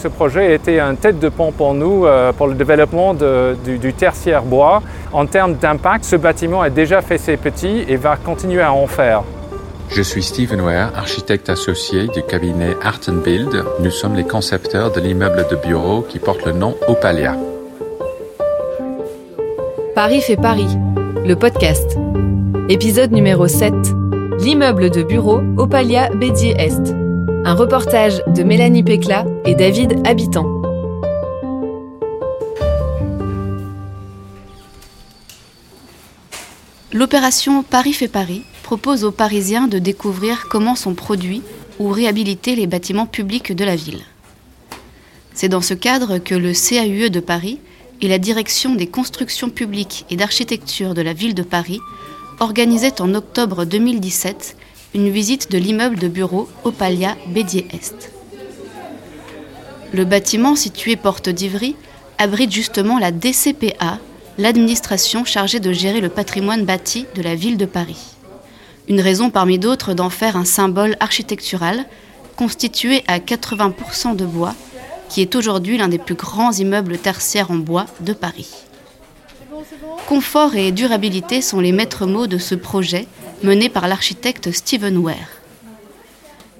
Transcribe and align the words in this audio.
ce 0.00 0.08
projet 0.08 0.54
était 0.54 0.80
un 0.80 0.94
tête 0.94 1.18
de 1.18 1.28
pont 1.28 1.52
pour 1.52 1.74
nous 1.74 2.06
euh, 2.06 2.32
pour 2.32 2.48
le 2.48 2.54
développement 2.54 3.14
du, 3.14 3.92
tertiaire 3.92 4.42
bois. 4.42 4.82
En 5.12 5.26
termes 5.26 5.54
d'impact, 5.54 6.04
ce 6.04 6.16
bâtiment 6.16 6.62
a 6.62 6.70
déjà 6.70 7.02
fait 7.02 7.18
ses 7.18 7.36
petits 7.36 7.84
et 7.86 7.96
va 7.96 8.16
continuer 8.16 8.62
à 8.62 8.72
en 8.72 8.86
faire. 8.86 9.22
Je 9.90 10.02
suis 10.02 10.22
Steven 10.22 10.60
Ware, 10.60 10.92
architecte 10.96 11.50
associé 11.50 12.06
du 12.08 12.22
cabinet 12.22 12.76
Art 12.82 13.00
Build. 13.24 13.64
Nous 13.80 13.90
sommes 13.90 14.14
les 14.14 14.24
concepteurs 14.24 14.92
de 14.92 15.00
l'immeuble 15.00 15.46
de 15.50 15.56
bureau 15.56 16.02
qui 16.02 16.18
porte 16.18 16.46
le 16.46 16.52
nom 16.52 16.76
Opalia. 16.88 17.36
Paris 19.94 20.22
fait 20.22 20.36
Paris, 20.36 20.78
le 21.26 21.34
podcast. 21.34 21.98
Épisode 22.68 23.10
numéro 23.10 23.48
7. 23.48 23.74
L'immeuble 24.38 24.90
de 24.90 25.02
bureau 25.02 25.42
Opalia 25.58 26.08
Bédier 26.10 26.54
Est. 26.56 27.09
Un 27.50 27.54
reportage 27.54 28.22
de 28.28 28.44
Mélanie 28.44 28.84
Pécla 28.84 29.26
et 29.44 29.56
David 29.56 30.06
Habitant. 30.06 30.46
L'opération 36.92 37.64
Paris 37.64 37.92
fait 37.92 38.06
Paris 38.06 38.44
propose 38.62 39.02
aux 39.02 39.10
Parisiens 39.10 39.66
de 39.66 39.80
découvrir 39.80 40.46
comment 40.48 40.76
sont 40.76 40.94
produits 40.94 41.42
ou 41.80 41.88
réhabilités 41.88 42.54
les 42.54 42.68
bâtiments 42.68 43.06
publics 43.06 43.50
de 43.52 43.64
la 43.64 43.74
ville. 43.74 44.04
C'est 45.34 45.48
dans 45.48 45.60
ce 45.60 45.74
cadre 45.74 46.18
que 46.18 46.36
le 46.36 46.52
CAUE 46.52 47.10
de 47.10 47.18
Paris 47.18 47.58
et 48.00 48.06
la 48.06 48.18
Direction 48.18 48.76
des 48.76 48.86
constructions 48.86 49.50
publiques 49.50 50.06
et 50.08 50.14
d'architecture 50.14 50.94
de 50.94 51.02
la 51.02 51.14
ville 51.14 51.34
de 51.34 51.42
Paris 51.42 51.80
organisaient 52.38 53.00
en 53.00 53.12
octobre 53.12 53.64
2017 53.64 54.56
une 54.94 55.10
visite 55.10 55.50
de 55.50 55.58
l'immeuble 55.58 55.98
de 55.98 56.08
bureau 56.08 56.48
Opalia 56.64 57.16
Bédier-Est. 57.28 58.10
Le 59.92 60.04
bâtiment 60.04 60.56
situé 60.56 60.96
porte 60.96 61.28
d'Ivry 61.28 61.76
abrite 62.18 62.52
justement 62.52 62.98
la 62.98 63.12
DCPA, 63.12 63.98
l'administration 64.38 65.24
chargée 65.24 65.60
de 65.60 65.72
gérer 65.72 66.00
le 66.00 66.08
patrimoine 66.08 66.64
bâti 66.64 67.06
de 67.14 67.22
la 67.22 67.34
ville 67.34 67.56
de 67.56 67.66
Paris. 67.66 68.14
Une 68.88 69.00
raison 69.00 69.30
parmi 69.30 69.58
d'autres 69.58 69.94
d'en 69.94 70.10
faire 70.10 70.36
un 70.36 70.44
symbole 70.44 70.96
architectural 70.98 71.86
constitué 72.36 73.04
à 73.06 73.18
80% 73.18 74.16
de 74.16 74.24
bois, 74.24 74.54
qui 75.08 75.20
est 75.20 75.36
aujourd'hui 75.36 75.76
l'un 75.76 75.88
des 75.88 75.98
plus 75.98 76.14
grands 76.14 76.52
immeubles 76.52 76.98
tertiaires 76.98 77.50
en 77.50 77.56
bois 77.56 77.86
de 78.00 78.12
Paris. 78.12 78.48
Confort 80.08 80.56
et 80.56 80.72
durabilité 80.72 81.42
sont 81.42 81.60
les 81.60 81.72
maîtres 81.72 82.06
mots 82.06 82.26
de 82.26 82.38
ce 82.38 82.54
projet 82.54 83.06
mené 83.42 83.68
par 83.68 83.88
l'architecte 83.88 84.52
Stephen 84.52 84.98
Ware. 84.98 85.28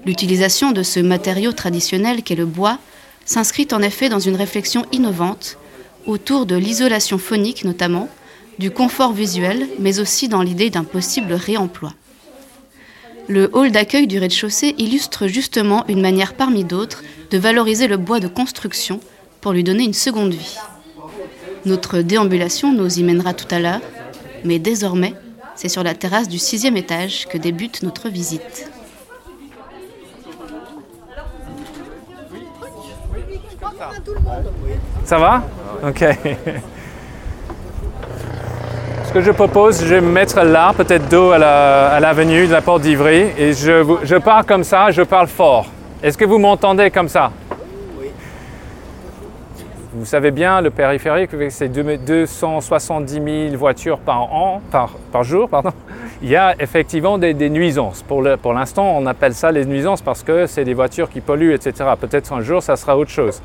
L'utilisation 0.05 0.71
de 0.71 0.83
ce 0.83 0.99
matériau 0.99 1.51
traditionnel 1.51 2.23
qu'est 2.23 2.35
le 2.35 2.45
bois 2.45 2.79
s'inscrit 3.25 3.67
en 3.71 3.81
effet 3.81 4.09
dans 4.09 4.19
une 4.19 4.35
réflexion 4.35 4.85
innovante 4.91 5.57
autour 6.07 6.45
de 6.45 6.55
l'isolation 6.55 7.17
phonique 7.17 7.63
notamment, 7.63 8.09
du 8.57 8.71
confort 8.71 9.13
visuel, 9.13 9.67
mais 9.79 9.99
aussi 9.99 10.27
dans 10.27 10.41
l'idée 10.41 10.69
d'un 10.69 10.83
possible 10.83 11.33
réemploi. 11.33 11.93
Le 13.27 13.49
hall 13.53 13.71
d'accueil 13.71 14.07
du 14.07 14.19
rez-de-chaussée 14.19 14.75
illustre 14.77 15.27
justement 15.27 15.85
une 15.87 16.01
manière 16.01 16.33
parmi 16.33 16.63
d'autres 16.63 17.03
de 17.29 17.37
valoriser 17.37 17.87
le 17.87 17.97
bois 17.97 18.19
de 18.19 18.27
construction 18.27 18.99
pour 19.39 19.53
lui 19.53 19.63
donner 19.63 19.83
une 19.83 19.93
seconde 19.93 20.33
vie. 20.33 20.57
Notre 21.65 21.99
déambulation 21.99 22.73
nous 22.73 22.99
y 22.99 23.03
mènera 23.03 23.33
tout 23.33 23.47
à 23.53 23.59
l'heure, 23.59 23.81
mais 24.43 24.59
désormais, 24.59 25.13
c'est 25.61 25.69
sur 25.69 25.83
la 25.83 25.93
terrasse 25.93 26.27
du 26.27 26.39
sixième 26.39 26.75
étage 26.75 27.27
que 27.27 27.37
débute 27.37 27.83
notre 27.83 28.09
visite. 28.09 28.67
Ça 35.05 35.19
va 35.19 35.43
Ok. 35.87 36.03
Ce 39.05 39.13
que 39.13 39.21
je 39.21 39.29
propose, 39.29 39.81
je 39.81 39.93
vais 39.93 40.01
me 40.01 40.11
mettre 40.11 40.41
là, 40.41 40.73
peut-être 40.75 41.07
dos 41.09 41.29
à 41.29 41.99
l'avenue 41.99 42.47
de 42.47 42.51
la 42.53 42.61
porte 42.63 42.81
d'Ivry, 42.81 43.27
et 43.37 43.53
je, 43.53 43.97
je 44.01 44.15
parle 44.15 44.45
comme 44.45 44.63
ça, 44.63 44.89
je 44.89 45.03
parle 45.03 45.27
fort. 45.27 45.67
Est-ce 46.01 46.17
que 46.17 46.25
vous 46.25 46.39
m'entendez 46.39 46.89
comme 46.89 47.07
ça? 47.07 47.31
Vous 49.93 50.05
savez 50.05 50.31
bien, 50.31 50.61
le 50.61 50.69
périphérique, 50.69 51.33
avec 51.33 51.51
ses 51.51 51.67
270 51.67 53.13
000 53.49 53.57
voitures 53.57 53.99
par, 53.99 54.33
an, 54.33 54.61
par, 54.71 55.23
jour, 55.23 55.49
pardon, 55.49 55.71
il 56.21 56.29
y 56.29 56.35
a 56.35 56.55
effectivement 56.59 57.17
des, 57.17 57.33
nuisances. 57.49 58.03
Pour 58.03 58.21
l'instant, 58.53 58.95
on 58.97 59.05
appelle 59.05 59.33
ça 59.33 59.51
les 59.51 59.65
nuisances 59.65 60.01
parce 60.01 60.23
que 60.23 60.45
c'est 60.45 60.63
des 60.63 60.73
voitures 60.73 61.09
qui 61.09 61.19
polluent, 61.19 61.53
etc. 61.53 61.89
Peut-être 61.99 62.31
un 62.31 62.41
jour, 62.41 62.63
ça 62.63 62.77
sera 62.77 62.97
autre 62.97 63.11
chose. 63.11 63.41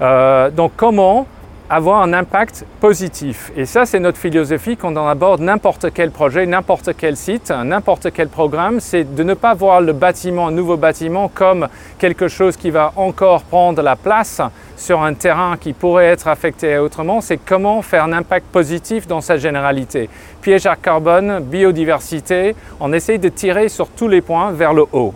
Euh, 0.00 0.50
donc 0.50 0.72
comment 0.76 1.26
avoir 1.72 2.02
un 2.02 2.12
impact 2.12 2.66
positif. 2.80 3.50
Et 3.56 3.64
ça, 3.64 3.86
c'est 3.86 3.98
notre 3.98 4.18
philosophie 4.18 4.76
quand 4.76 4.94
on 4.94 5.06
aborde 5.06 5.40
n'importe 5.40 5.86
quel 5.94 6.10
projet, 6.10 6.44
n'importe 6.44 6.90
quel 6.98 7.16
site, 7.16 7.50
n'importe 7.50 8.12
quel 8.12 8.28
programme, 8.28 8.78
c'est 8.78 9.14
de 9.14 9.22
ne 9.22 9.32
pas 9.32 9.54
voir 9.54 9.80
le 9.80 9.94
bâtiment, 9.94 10.48
un 10.48 10.50
nouveau 10.50 10.76
bâtiment, 10.76 11.30
comme 11.34 11.68
quelque 11.98 12.28
chose 12.28 12.58
qui 12.58 12.68
va 12.68 12.92
encore 12.96 13.44
prendre 13.44 13.80
la 13.80 13.96
place 13.96 14.42
sur 14.76 15.02
un 15.02 15.14
terrain 15.14 15.56
qui 15.58 15.72
pourrait 15.72 16.08
être 16.08 16.28
affecté 16.28 16.76
autrement, 16.76 17.22
c'est 17.22 17.38
comment 17.38 17.80
faire 17.80 18.04
un 18.04 18.12
impact 18.12 18.48
positif 18.52 19.06
dans 19.06 19.22
sa 19.22 19.38
généralité. 19.38 20.10
Piège 20.42 20.66
à 20.66 20.76
carbone, 20.76 21.40
biodiversité, 21.40 22.54
on 22.80 22.92
essaye 22.92 23.18
de 23.18 23.30
tirer 23.30 23.70
sur 23.70 23.88
tous 23.88 24.08
les 24.08 24.20
points 24.20 24.52
vers 24.52 24.74
le 24.74 24.84
haut. 24.92 25.14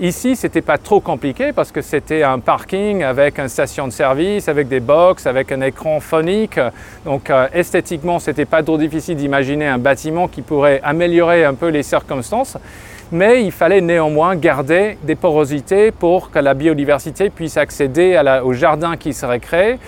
Ici, 0.00 0.36
ce 0.36 0.46
n'était 0.46 0.62
pas 0.62 0.78
trop 0.78 1.00
compliqué 1.00 1.52
parce 1.52 1.72
que 1.72 1.82
c'était 1.82 2.22
un 2.22 2.38
parking 2.38 3.02
avec 3.02 3.40
une 3.40 3.48
station 3.48 3.88
de 3.88 3.92
service, 3.92 4.48
avec 4.48 4.68
des 4.68 4.78
box, 4.78 5.26
avec 5.26 5.50
un 5.50 5.60
écran 5.60 5.98
phonique. 5.98 6.60
Donc 7.04 7.30
euh, 7.30 7.48
esthétiquement, 7.52 8.20
ce 8.20 8.30
n'était 8.30 8.44
pas 8.44 8.62
trop 8.62 8.78
difficile 8.78 9.16
d'imaginer 9.16 9.66
un 9.66 9.78
bâtiment 9.78 10.28
qui 10.28 10.42
pourrait 10.42 10.80
améliorer 10.84 11.44
un 11.44 11.54
peu 11.54 11.66
les 11.66 11.82
circonstances. 11.82 12.56
Mais 13.10 13.42
il 13.42 13.50
fallait 13.50 13.80
néanmoins 13.80 14.36
garder 14.36 14.98
des 15.02 15.16
porosités 15.16 15.90
pour 15.90 16.30
que 16.30 16.38
la 16.38 16.54
biodiversité 16.54 17.28
puisse 17.28 17.56
accéder 17.56 18.22
au 18.44 18.52
jardin 18.52 18.96
qui 18.96 19.12
serait 19.12 19.40
créé 19.40 19.78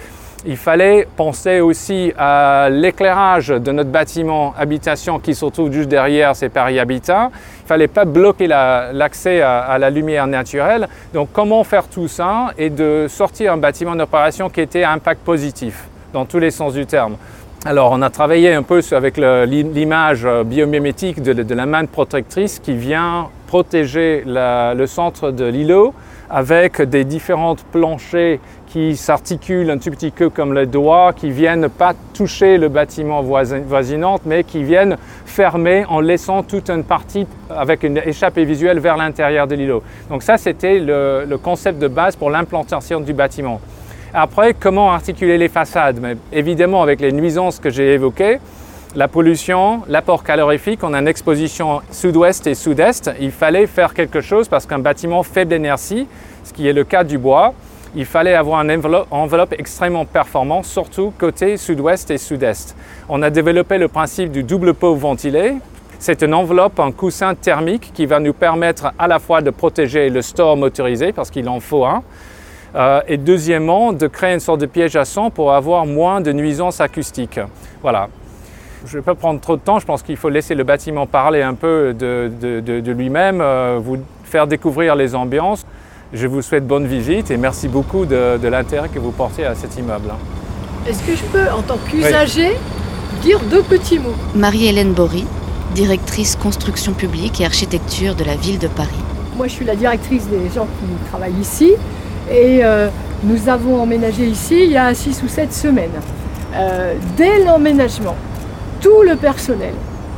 il 0.47 0.57
fallait 0.57 1.07
penser 1.17 1.61
aussi 1.61 2.13
à 2.17 2.69
l'éclairage 2.71 3.49
de 3.49 3.73
notre 3.73 3.91
bâtiment 3.91 4.55
habitation 4.59 5.19
qui 5.19 5.35
se 5.35 5.45
trouve 5.47 5.73
juste 5.73 5.89
derrière 5.89 6.35
ces 6.35 6.49
Paris 6.49 6.79
Habitat. 6.79 7.31
Il 7.65 7.67
fallait 7.67 7.89
pas 7.89 8.05
bloquer 8.05 8.47
l'accès 8.47 9.43
à, 9.43 9.79
la 9.79 9.91
lumière 9.91 10.27
naturelle. 10.27 10.89
Donc 11.13 11.29
comment 11.33 11.63
faire 11.65 11.89
tout 11.89 12.09
ça 12.09 12.53
et 12.57 12.71
de 12.71 13.07
sortir 13.09 13.53
un 13.53 13.59
bâtiment 13.59 13.95
d'opération 13.95 14.49
qui 14.49 14.61
était 14.61 14.83
à 14.83 14.93
impact 14.93 15.23
positif 15.23 15.85
dans 16.13 16.25
tous 16.25 16.39
les 16.39 16.51
sens 16.51 16.73
du 16.73 16.87
terme? 16.87 17.17
Alors 17.67 17.93
on 17.93 18.01
a 18.01 18.09
travaillé 18.09 18.55
un 18.55 18.63
peu 18.63 18.81
avec 18.93 19.19
l'image 19.19 20.27
biomimétique 20.47 21.23
de, 21.23 21.55
la 21.55 21.67
main 21.67 21.85
protectrice 21.85 22.59
qui 22.59 22.75
vient 22.75 23.29
protéger 23.47 24.23
le 24.25 24.87
centre 24.87 25.31
de 25.31 25.45
l'îlot 25.45 25.93
avec 26.31 26.81
des 26.81 27.05
différentes 27.05 27.65
planchers 27.65 28.39
qui 28.71 28.97
s'articulent 28.97 29.71
un 29.71 29.79
tout 29.79 29.91
petit 29.91 30.13
peu 30.13 30.31
comme 30.31 30.55
le 30.55 30.65
doigt, 30.65 31.13
qui 31.13 31.31
viennent 31.31 31.69
pas 31.69 31.93
toucher 32.15 32.57
le 32.57 32.69
bâtiment 32.69 33.21
voisinant, 33.23 34.21
mais 34.25 34.45
qui 34.45 34.63
viennent 34.63 34.97
fermer 35.27 35.85
en 35.89 36.01
laissant 36.01 36.45
toute 36.45 36.71
une 36.71 36.85
partie 36.85 37.27
avec 37.51 37.83
une 37.83 37.99
échappée 37.99 38.45
visuelle 38.45 38.79
vers 38.79 38.97
l'intérieur 38.97 39.49
de 39.49 39.57
l'îlot. 39.57 39.83
Donc 40.09 40.23
ça, 40.23 40.37
c'était 40.37 40.79
le, 40.79 41.25
le, 41.29 41.39
concept 41.39 41.81
de 41.81 41.89
base 41.89 42.15
pour 42.15 42.31
l'implantation 42.31 43.01
du 43.01 43.13
bâtiment. 43.13 43.61
Après, 44.15 44.55
comment 44.55 44.93
articuler 44.93 45.37
les 45.37 45.49
façades? 45.49 45.99
Mais 46.01 46.17
Évidemment, 46.33 46.83
avec 46.83 47.01
les 47.01 47.13
nuisances 47.13 47.59
que 47.59 47.71
j'ai 47.71 47.95
évoquées, 47.95 48.39
la 48.95 49.09
pollution, 49.09 49.83
l'apport 49.89 50.23
calorifique, 50.23 50.81
on 50.83 50.95
a 50.95 51.01
une 51.01 51.09
exposition 51.09 51.81
sud-ouest 51.91 52.47
et 52.47 52.55
sud-est. 52.55 53.11
Il 53.21 53.31
fallait 53.33 53.67
faire 53.67 53.95
quelque 53.95 54.21
chose 54.21 54.49
parce 54.49 54.67
qu'un 54.67 54.81
bâtiment 54.81 55.23
faible 55.25 55.51
d'énergie, 55.51 56.07
ce 56.45 56.53
qui 56.53 56.69
est 56.69 56.73
le 56.73 56.85
cas 56.85 57.05
du 57.05 57.19
bois, 57.19 57.55
il 57.97 58.05
fallait 58.05 58.35
avoir 58.35 58.63
une 58.63 58.71
enveloppe, 59.11 59.55
extrêmement 59.59 60.05
performante, 60.05 60.65
surtout 60.65 61.13
côté 61.19 61.57
sud-ouest 61.57 62.11
et 62.11 62.19
sud-est. 62.19 62.77
On 63.09 63.23
a 63.23 63.31
développé 63.31 63.79
le 63.79 63.89
principe 63.89 64.31
du 64.31 64.43
double 64.43 64.75
pot 64.75 64.95
ventilé. 64.95 65.55
C'est 65.99 66.23
une 66.23 66.35
enveloppe, 66.35 66.79
un 66.81 66.93
coussin 66.93 67.35
thermique 67.35 67.91
qui 67.93 68.07
va 68.07 68.21
nous 68.21 68.33
permettre 68.33 68.93
à 68.99 69.09
la 69.09 69.19
fois 69.19 69.43
de 69.43 69.51
protéger 69.51 70.09
le 70.09 70.23
store 70.23 70.57
motorisé, 70.57 71.13
parce 71.13 71.31
qu'il 71.31 71.49
en 71.49 71.61
faut 71.61 71.85
un, 71.85 72.03
euh, 72.77 73.01
et 73.09 73.17
deuxièmement, 73.17 73.93
de 73.93 74.07
créer 74.07 74.35
une 74.35 74.41
sorte 74.41 74.61
de 74.61 74.67
piège 74.67 74.97
à 74.97 75.05
son 75.05 75.31
pour 75.31 75.53
avoir 75.53 75.85
moins 75.85 76.21
de 76.21 76.33
nuisances 76.33 76.81
acoustiques. 76.81 77.41
Voilà. 77.83 78.09
Je 78.87 78.97
ne 78.97 79.03
vais 79.03 79.05
pas 79.05 79.15
prendre 79.15 79.41
trop 79.41 79.57
de 79.57 79.61
temps, 79.61 79.79
je 79.79 79.85
pense 79.85 80.03
qu'il 80.03 80.17
faut 80.17 80.31
laisser 80.31 80.55
le 80.55 80.65
bâtiment 80.65 81.07
parler 81.07 81.43
un 81.43 81.53
peu 81.55 81.93
de, 81.93 82.93
lui-même, 82.93 83.41
euh, 83.43 83.79
vous 83.83 83.99
faire 84.25 84.47
découvrir 84.47 84.95
les 84.95 85.15
ambiances. 85.15 85.67
Je 86.13 86.27
vous 86.27 86.43
souhaite 86.43 86.67
bonne 86.67 86.89
visite 86.89 87.31
et 87.31 87.37
merci 87.37 87.69
beaucoup 87.69 88.05
de, 88.05 88.45
l'intérêt 88.49 88.89
que 88.89 88.99
vous 88.99 89.13
portez 89.13 89.45
à 89.45 89.55
cet 89.55 89.79
immeuble. 89.79 90.13
Est-ce 90.89 91.05
que 91.05 91.15
je 91.15 91.23
peux, 91.23 91.49
en 91.53 91.63
tant 91.63 91.79
qu'usager, 91.89 92.57
dire 93.23 93.39
deux 93.49 93.63
petits 93.63 94.01
mots? 94.01 94.17
Marie-Hélène 94.35 94.93
Bory, 94.93 95.25
directrice 95.73 96.35
construction 96.35 96.95
publique 96.95 97.41
et 97.41 97.45
architecture 97.45 98.17
de 98.17 98.25
la 98.25 98.35
ville 98.35 98.59
de 98.59 98.67
Paris. 98.67 98.91
Moi, 99.37 99.47
je 99.47 99.53
suis 99.53 99.65
la 99.65 99.77
directrice 99.77 100.27
des 100.27 100.51
gens 100.53 100.67
qui 100.67 101.09
travaillent 101.11 101.41
ici. 101.41 101.75
Et 102.29 102.65
euh, 102.65 102.89
Nous 103.23 103.49
avons 103.49 103.81
emménagé 103.81 104.27
ici 104.27 104.65
il 104.65 104.73
y 104.73 104.77
a 104.77 104.93
6 104.93 105.23
ou 105.23 105.29
7 105.29 105.53
semaines. 105.53 105.91
Euh, 106.57 106.95
dès 107.17 107.45
l'emménagement, 107.45 108.17
tout 108.81 109.03
le 109.03 109.15
personnel 109.15 109.75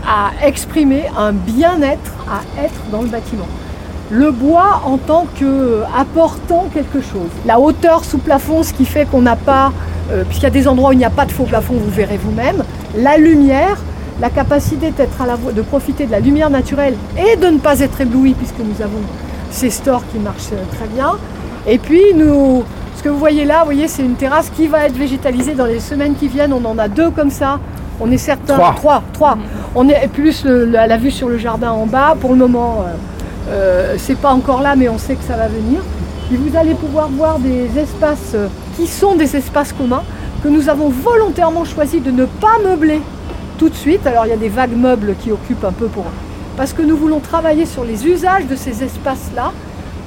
a 0.09 0.31
exprimé 0.43 1.03
un 1.19 1.33
bien-être 1.33 2.15
à 2.31 2.65
être 2.65 2.81
dans 2.91 3.03
le 3.03 3.09
bâtiment. 3.09 3.47
Le 4.13 4.31
bois 4.31 4.83
en 4.85 4.99
tant 4.99 5.27
qu'apportant 5.39 6.67
quelque 6.73 7.01
chose. 7.01 7.31
La 7.47 7.59
hauteur 7.59 8.05
sous 8.05 8.19
plafond, 8.19 8.63
ce 8.63 8.73
qui 8.75 8.85
fait 8.85 9.07
qu'on 9.07 9.23
n'a 9.23 9.37
pas, 9.37 9.73
euh, 10.11 10.23
puisqu'il 10.25 10.45
y 10.45 10.47
a 10.47 10.51
des 10.51 10.69
endroits 10.69 10.91
où 10.91 10.93
il 10.93 10.99
n'y 10.99 11.05
a 11.05 11.11
pas 11.11 11.25
de 11.25 11.33
faux 11.33 11.45
plafond, 11.45 11.75
vous 11.75 11.91
verrez 11.91 12.19
vous-même. 12.19 12.63
La 12.97 13.17
lumière, 13.17 13.79
la 14.21 14.29
capacité 14.29 14.91
d'être 14.91 15.21
à 15.23 15.27
la, 15.27 15.37
de 15.37 15.63
profiter 15.63 16.05
de 16.07 16.13
la 16.13 16.21
lumière 16.21 16.51
naturelle 16.51 16.95
et 17.17 17.37
de 17.37 17.47
ne 17.47 17.59
pas 17.59 17.81
être 17.81 18.01
ébloui, 18.03 18.35
puisque 18.35 18.59
nous 18.59 18.83
avons 18.83 19.01
ces 19.51 19.71
stores 19.71 20.03
qui 20.13 20.19
marchent 20.19 20.53
euh, 20.53 20.63
très 20.77 20.87
bien. 20.89 21.13
Et 21.67 21.79
puis, 21.79 22.03
nous, 22.15 22.65
ce 22.97 23.03
que 23.03 23.09
vous 23.09 23.19
voyez 23.19 23.45
là, 23.47 23.61
vous 23.61 23.65
voyez, 23.67 23.89
c'est 23.89 24.03
une 24.03 24.15
terrasse 24.17 24.51
qui 24.55 24.67
va 24.67 24.85
être 24.87 24.97
végétalisée 24.97 25.55
dans 25.55 25.67
les 25.67 25.81
semaines 25.81 26.15
qui 26.15 26.29
viennent. 26.29 26.53
On 26.53 26.65
en 26.67 26.77
a 26.79 26.89
deux 26.89 27.11
comme 27.11 27.31
ça. 27.31 27.59
On 28.01 28.11
est 28.11 28.19
certain. 28.19 28.55
Trois. 28.55 28.75
Trois. 28.75 29.03
trois. 29.13 29.39
On 29.75 29.89
est 29.89 30.09
plus 30.09 30.45
le- 30.45 30.67
la, 30.67 30.87
la 30.87 30.97
vue 30.99 31.11
sur 31.11 31.29
le 31.29 31.39
jardin 31.39 31.71
en 31.71 31.87
bas. 31.87 32.15
Pour 32.21 32.31
le 32.33 32.37
moment, 32.37 32.85
euh, 32.87 32.93
euh, 33.53 33.95
c'est 33.99 34.19
pas 34.19 34.33
encore 34.33 34.63
là, 34.63 34.75
mais 34.77 34.89
on 34.89 34.99
sait 34.99 35.15
que 35.15 35.25
ça 35.25 35.37
va 35.37 35.49
venir. 35.49 35.81
Et 36.33 36.37
vous 36.37 36.57
allez 36.57 36.75
pouvoir 36.75 37.09
voir 37.09 37.39
des 37.39 37.79
espaces 37.79 38.33
euh, 38.35 38.49
qui 38.77 38.87
sont 38.87 39.15
des 39.15 39.37
espaces 39.37 39.73
communs 39.73 40.03
que 40.43 40.49
nous 40.49 40.69
avons 40.69 40.89
volontairement 40.89 41.65
choisi 41.65 42.01
de 42.01 42.11
ne 42.11 42.25
pas 42.25 42.59
meubler 42.65 43.01
tout 43.59 43.69
de 43.69 43.75
suite. 43.75 44.07
Alors 44.07 44.27
il 44.27 44.31
y 44.31 44.33
a 44.33 44.37
des 44.37 44.49
vagues 44.49 44.77
meubles 44.77 45.15
qui 45.21 45.31
occupent 45.31 45.65
un 45.65 45.73
peu 45.73 45.87
pour 45.87 46.05
parce 46.57 46.73
que 46.73 46.83
nous 46.83 46.97
voulons 46.97 47.21
travailler 47.21 47.67
sur 47.67 47.85
les 47.85 48.07
usages 48.07 48.47
de 48.47 48.57
ces 48.57 48.83
espaces-là, 48.83 49.53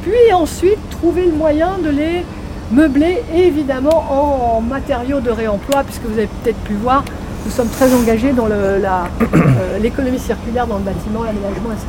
puis 0.03 0.33
ensuite 0.33 0.77
trouver 0.91 1.25
le 1.25 1.33
moyen 1.33 1.77
de 1.83 1.89
les 1.89 2.25
meubler 2.71 3.23
évidemment 3.33 4.57
en, 4.57 4.61
matériaux 4.61 5.19
de 5.19 5.29
réemploi, 5.29 5.83
puisque 5.83 6.03
vous 6.03 6.17
avez 6.17 6.29
peut-être 6.43 6.59
pu 6.59 6.73
voir, 6.73 7.03
nous 7.45 7.51
sommes 7.51 7.69
très 7.69 7.93
engagés 7.93 8.31
dans 8.31 8.47
euh, 8.51 9.79
l'économie 9.79 10.19
circulaire 10.19 10.65
dans 10.65 10.77
le 10.77 10.83
bâtiment, 10.83 11.23
l'aménagement, 11.23 11.71
etc. 11.71 11.85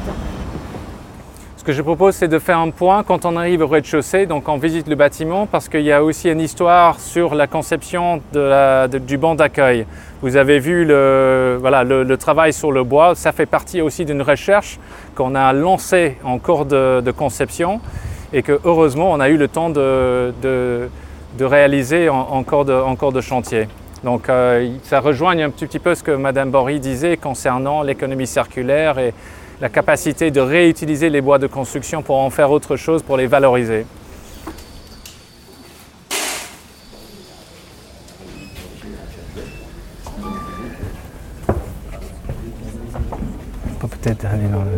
Ce 1.67 1.73
que 1.73 1.77
je 1.79 1.83
propose, 1.83 2.15
c'est 2.15 2.29
de 2.29 2.39
faire 2.39 2.61
un 2.61 2.71
point 2.71 3.03
quand 3.03 3.25
on 3.25 3.35
arrive 3.35 3.61
au 3.61 3.67
rez-de-chaussée, 3.67 4.27
donc 4.27 4.49
on 4.49 4.57
visite 4.57 4.87
le 4.87 4.95
bâtiment, 4.95 5.47
parce 5.47 5.69
qu'il 5.69 5.81
y 5.81 5.91
a 5.91 6.05
aussi 6.05 6.31
une 6.31 6.41
histoire 6.41 7.01
sur 7.01 7.35
la 7.35 7.49
conception 7.49 8.23
du 8.33 9.19
banc 9.19 9.35
d'accueil. 9.35 9.85
Vous 10.23 10.37
avez 10.37 10.61
vu 10.61 10.85
le, 10.85 12.15
travail 12.21 12.53
sur 12.53 12.71
le 12.71 12.85
bois, 12.85 13.17
ça 13.17 13.33
fait 13.33 13.47
partie 13.47 13.81
aussi 13.81 14.05
d'une 14.05 14.23
recherche 14.23 14.79
qu'on 15.17 15.35
a 15.35 15.53
lancée 15.53 16.19
en 16.23 16.39
cours 16.39 16.67
de, 16.67 17.11
conception 17.11 17.81
et 18.33 18.45
que 18.45 18.61
heureusement 18.63 19.11
on 19.11 19.19
a 19.19 19.29
eu 19.29 19.37
le 19.37 19.49
temps 19.49 19.69
de, 19.69 20.89
réaliser 21.41 22.09
en, 22.09 22.45
cours 22.45 22.65
de, 22.65 23.21
chantier. 23.21 23.67
Donc 24.05 24.29
euh, 24.29 24.71
ça 24.85 25.01
rejoigne 25.01 25.43
un 25.43 25.51
petit, 25.51 25.81
peu 25.81 25.97
ce 25.97 26.05
que 26.05 26.13
Madame 26.13 26.53
Bory 26.53 26.79
disait 26.79 27.17
concernant 27.17 27.83
l'économie 27.83 28.29
circulaire 28.29 28.99
la 29.61 29.69
capacité 29.69 30.31
de 30.31 30.41
réutiliser 30.41 31.09
les 31.09 31.21
bois 31.21 31.39
de 31.39 31.47
construction 31.47 32.03
pour 32.03 32.17
en 32.17 32.31
faire 32.31 32.51
autre 32.51 32.77
chose, 32.77 33.03
pour 33.03 33.17
les 33.17 33.27
valoriser. 33.27 33.87
Peut 43.81 43.89
peut-être 43.89 44.27
aller 44.27 44.49
dans 44.49 44.63
le... 44.63 44.71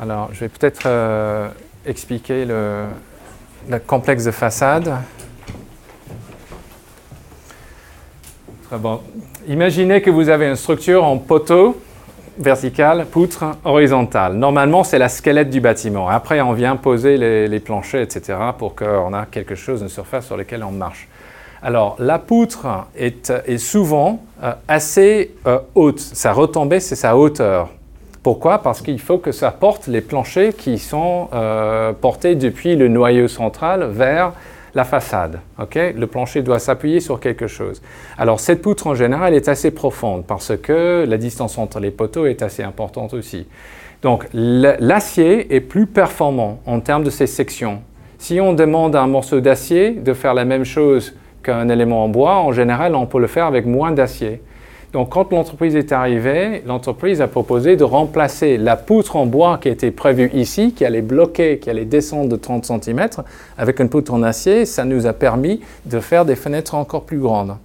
Alors, 0.00 0.30
je 0.32 0.40
vais 0.40 0.48
peut-être 0.48 0.82
euh, 0.86 1.48
expliquer 1.86 2.44
le, 2.44 2.86
le 3.68 3.78
complexe 3.78 4.24
de 4.24 4.30
façade. 4.30 4.92
Bon. 8.70 9.00
Imaginez 9.48 10.00
que 10.00 10.10
vous 10.10 10.28
avez 10.28 10.48
une 10.48 10.56
structure 10.56 11.04
en 11.04 11.18
poteau 11.18 11.76
vertical, 12.38 13.06
poutre 13.10 13.44
horizontale. 13.64 14.34
Normalement, 14.34 14.84
c'est 14.84 14.98
la 14.98 15.08
squelette 15.08 15.50
du 15.50 15.60
bâtiment. 15.60 16.08
Après, 16.08 16.40
on 16.40 16.52
vient 16.52 16.76
poser 16.76 17.18
les, 17.18 17.60
planchers, 17.60 18.00
etc., 18.00 18.38
pour 18.56 18.74
qu'on 18.74 19.12
ait 19.12 19.26
quelque 19.30 19.54
chose, 19.54 19.82
une 19.82 19.88
surface 19.88 20.26
sur 20.26 20.36
laquelle 20.36 20.64
on 20.64 20.70
marche. 20.70 21.08
Alors, 21.62 21.96
la 21.98 22.18
poutre 22.18 22.66
est, 22.96 23.32
est 23.46 23.58
souvent 23.58 24.24
euh, 24.42 24.52
assez 24.66 25.34
euh, 25.46 25.58
haute. 25.74 26.00
Sa 26.00 26.32
retombée, 26.32 26.80
c'est 26.80 26.96
sa 26.96 27.16
hauteur. 27.16 27.68
Pourquoi? 28.22 28.58
Parce 28.58 28.82
qu'il 28.82 29.00
faut 29.00 29.18
que 29.18 29.32
ça 29.32 29.50
porte 29.50 29.88
les 29.88 30.00
planchers 30.00 30.54
qui 30.54 30.78
sont 30.78 31.28
euh, 31.32 31.92
portés 31.92 32.36
depuis 32.36 32.76
le 32.76 32.86
noyau 32.86 33.26
central 33.26 33.84
vers 33.90 34.32
la 34.74 34.84
façade. 34.84 35.40
le 35.58 36.04
plancher 36.06 36.42
doit 36.42 36.58
s'appuyer 36.58 37.00
sur 37.00 37.20
quelque 37.20 37.46
chose. 37.46 37.82
Alors 38.16 38.40
cette 38.40 38.62
poutre 38.62 38.86
en 38.86 38.94
général 38.94 39.34
est 39.34 39.48
assez 39.48 39.70
profonde 39.70 40.24
parce 40.26 40.56
que 40.56 41.04
la 41.06 41.18
distance 41.18 41.58
entre 41.58 41.80
les 41.80 41.90
poteaux 41.90 42.26
est 42.26 42.42
assez 42.42 42.62
importante 42.62 43.12
aussi. 43.12 43.46
Donc 44.02 44.26
l'acier 44.32 45.54
est 45.54 45.60
plus 45.60 45.86
performant 45.86 46.60
en 46.64 46.80
termes 46.80 47.04
de 47.04 47.10
ses 47.10 47.26
sections. 47.26 47.82
Si 48.18 48.40
on 48.40 48.52
demande 48.52 48.96
à 48.96 49.02
un 49.02 49.08
morceau 49.08 49.40
d'acier 49.40 49.90
de 49.90 50.14
faire 50.14 50.32
la 50.32 50.44
même 50.44 50.64
chose 50.64 51.14
qu'un 51.42 51.68
élément 51.68 52.04
en 52.04 52.08
bois, 52.08 52.36
en 52.36 52.52
général 52.52 52.94
on 52.94 53.06
peut 53.06 53.20
le 53.20 53.26
faire 53.26 53.46
avec 53.46 53.66
moins 53.66 53.92
d'acier. 53.92 54.40
Donc, 54.92 55.08
quand 55.08 55.30
l'entreprise 55.30 55.74
est 55.74 55.90
arrivée, 55.90 56.62
l'entreprise 56.66 57.22
a 57.22 57.26
proposé 57.26 57.76
de 57.76 57.84
remplacer 57.84 58.58
la 58.58 58.76
poutre 58.76 59.16
en 59.16 59.24
bois 59.24 59.58
qui 59.58 59.70
était 59.70 59.90
prévue 59.90 60.30
ici, 60.34 60.74
qui 60.74 60.84
allait 60.84 61.00
bloquer, 61.00 61.58
qui 61.58 61.70
allait 61.70 61.86
descendre 61.86 62.28
de 62.28 62.36
30 62.36 62.66
cm, 62.66 63.08
avec 63.56 63.80
une 63.80 63.88
poutre 63.88 64.12
en 64.12 64.22
acier. 64.22 64.66
Ça 64.66 64.84
nous 64.84 65.06
a 65.06 65.14
permis 65.14 65.60
de 65.86 65.98
faire 65.98 66.26
des 66.26 66.36
fenêtres 66.36 66.74
encore 66.74 67.04
plus 67.04 67.18
grandes. 67.18 67.56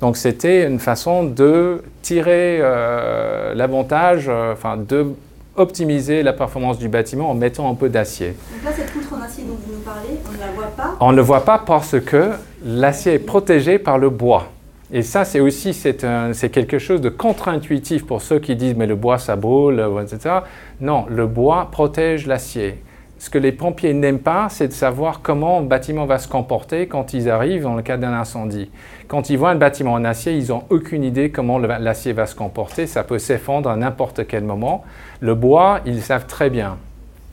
Donc, 0.00 0.16
c'était 0.16 0.66
une 0.66 0.78
façon 0.78 1.24
de 1.24 1.82
tirer 2.00 2.60
euh, 2.62 3.54
l'avantage, 3.54 4.26
euh, 4.30 4.54
enfin, 4.54 4.78
de 4.78 5.08
optimiser 5.56 6.22
la 6.22 6.32
performance 6.32 6.78
du 6.78 6.88
bâtiment 6.88 7.30
en 7.30 7.34
mettant 7.34 7.70
un 7.70 7.74
peu 7.74 7.90
d'acier. 7.90 8.28
Donc 8.28 8.64
là, 8.64 8.70
cette 8.74 8.90
poutre 8.90 9.12
en 9.12 9.22
acier 9.22 9.44
dont 9.44 9.58
vous 9.66 9.74
nous 9.74 9.80
parlez, 9.80 10.18
on 10.26 10.32
ne 10.32 10.38
la 10.38 10.52
voit 10.54 10.70
pas. 10.74 10.96
On 11.00 11.10
ne 11.12 11.16
le 11.16 11.22
voit 11.22 11.44
pas 11.44 11.58
parce 11.58 12.00
que 12.00 12.30
l'acier 12.64 13.14
est 13.14 13.18
protégé 13.18 13.78
par 13.78 13.98
le 13.98 14.08
bois. 14.08 14.48
Et 14.92 15.02
ça, 15.02 15.24
c'est 15.24 15.40
aussi 15.40 15.72
c'est 15.72 16.50
quelque 16.50 16.78
chose 16.78 17.00
de 17.00 17.08
contre-intuitif 17.08 18.04
pour 18.04 18.22
ceux 18.22 18.40
qui 18.40 18.56
disent 18.56 18.74
mais 18.74 18.86
le 18.86 18.96
bois 18.96 19.18
ça 19.18 19.36
brûle, 19.36 19.78
euh, 19.78 20.02
etc. 20.02 20.40
Non, 20.80 21.06
le 21.08 21.26
bois 21.26 21.68
protège 21.70 22.26
l'acier. 22.26 22.82
Ce 23.20 23.28
que 23.28 23.38
les 23.38 23.52
pompiers 23.52 23.92
n'aiment 23.92 24.18
pas, 24.18 24.48
c'est 24.48 24.68
de 24.68 24.72
savoir 24.72 25.20
comment 25.22 25.58
un 25.58 25.62
bâtiment 25.62 26.06
va 26.06 26.18
se 26.18 26.26
comporter 26.26 26.86
quand 26.86 27.12
ils 27.12 27.28
arrivent 27.28 27.64
dans 27.64 27.74
le 27.74 27.82
cas 27.82 27.98
d'un 27.98 28.14
incendie. 28.14 28.70
Quand 29.08 29.28
ils 29.28 29.36
voient 29.36 29.50
un 29.50 29.56
bâtiment 29.56 29.92
en 29.92 30.04
acier, 30.06 30.32
ils 30.32 30.48
n'ont 30.48 30.64
aucune 30.70 31.04
idée 31.04 31.30
comment 31.30 31.58
l'acier 31.58 32.14
va 32.14 32.24
se 32.24 32.34
comporter. 32.34 32.86
Ça 32.86 33.04
peut 33.04 33.18
s'effondrer 33.18 33.74
à 33.74 33.76
n'importe 33.76 34.26
quel 34.26 34.42
moment. 34.42 34.84
Le 35.20 35.34
bois, 35.34 35.80
ils 35.84 36.00
savent 36.00 36.26
très 36.26 36.48
bien. 36.48 36.78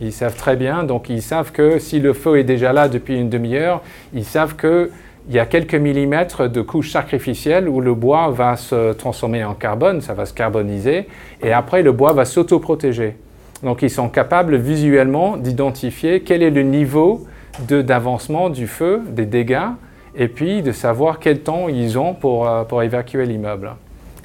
Ils 0.01 0.11
savent 0.11 0.35
très 0.35 0.57
bien, 0.57 0.83
donc 0.83 1.09
ils 1.09 1.21
savent 1.21 1.53
que 1.53 1.79
si 1.79 2.01
le 2.01 2.11
feu 2.11 2.37
est 2.37 2.43
déjà 2.43 2.73
là 2.73 2.89
depuis 2.89 3.17
une 3.17 3.29
demi-heure, 3.29 3.81
ils 4.13 4.25
savent 4.25 4.55
que 4.57 4.91
il 5.29 5.35
y 5.35 5.39
a 5.39 5.45
quelques 5.45 5.75
millimètres 5.75 6.49
de 6.49 6.61
couche 6.61 6.91
sacrificielle 6.91 7.67
où 7.67 7.81
le 7.81 7.93
bois 7.93 8.29
va 8.29 8.55
se 8.55 8.93
transformer 8.93 9.43
en 9.43 9.53
carbone, 9.53 10.01
ça 10.01 10.13
va 10.13 10.25
se 10.25 10.33
carboniser, 10.33 11.07
et 11.43 11.51
après 11.51 11.83
le 11.83 11.91
bois 11.91 12.13
va 12.13 12.23
s'autoprotéger. 12.25 13.17
Donc 13.63 13.81
ils 13.81 13.89
sont 13.89 14.07
capables 14.09 14.55
visuellement 14.55 15.35
d'identifier 15.35 16.21
quel 16.21 16.43
est 16.43 16.49
le 16.51 16.63
niveau 16.63 17.25
de- 17.67 17.81
d'avancement 17.81 18.49
du 18.49 18.67
feu, 18.67 19.01
des 19.09 19.25
dégâts, 19.25 19.69
et 20.15 20.27
puis 20.27 20.61
de 20.61 20.71
savoir 20.71 21.19
quel 21.19 21.41
temps 21.41 21.67
ils 21.67 21.97
ont 21.99 22.13
pour, 22.13 22.47
euh, 22.47 22.63
pour 22.63 22.81
évacuer 22.83 23.25
l'immeuble. 23.25 23.71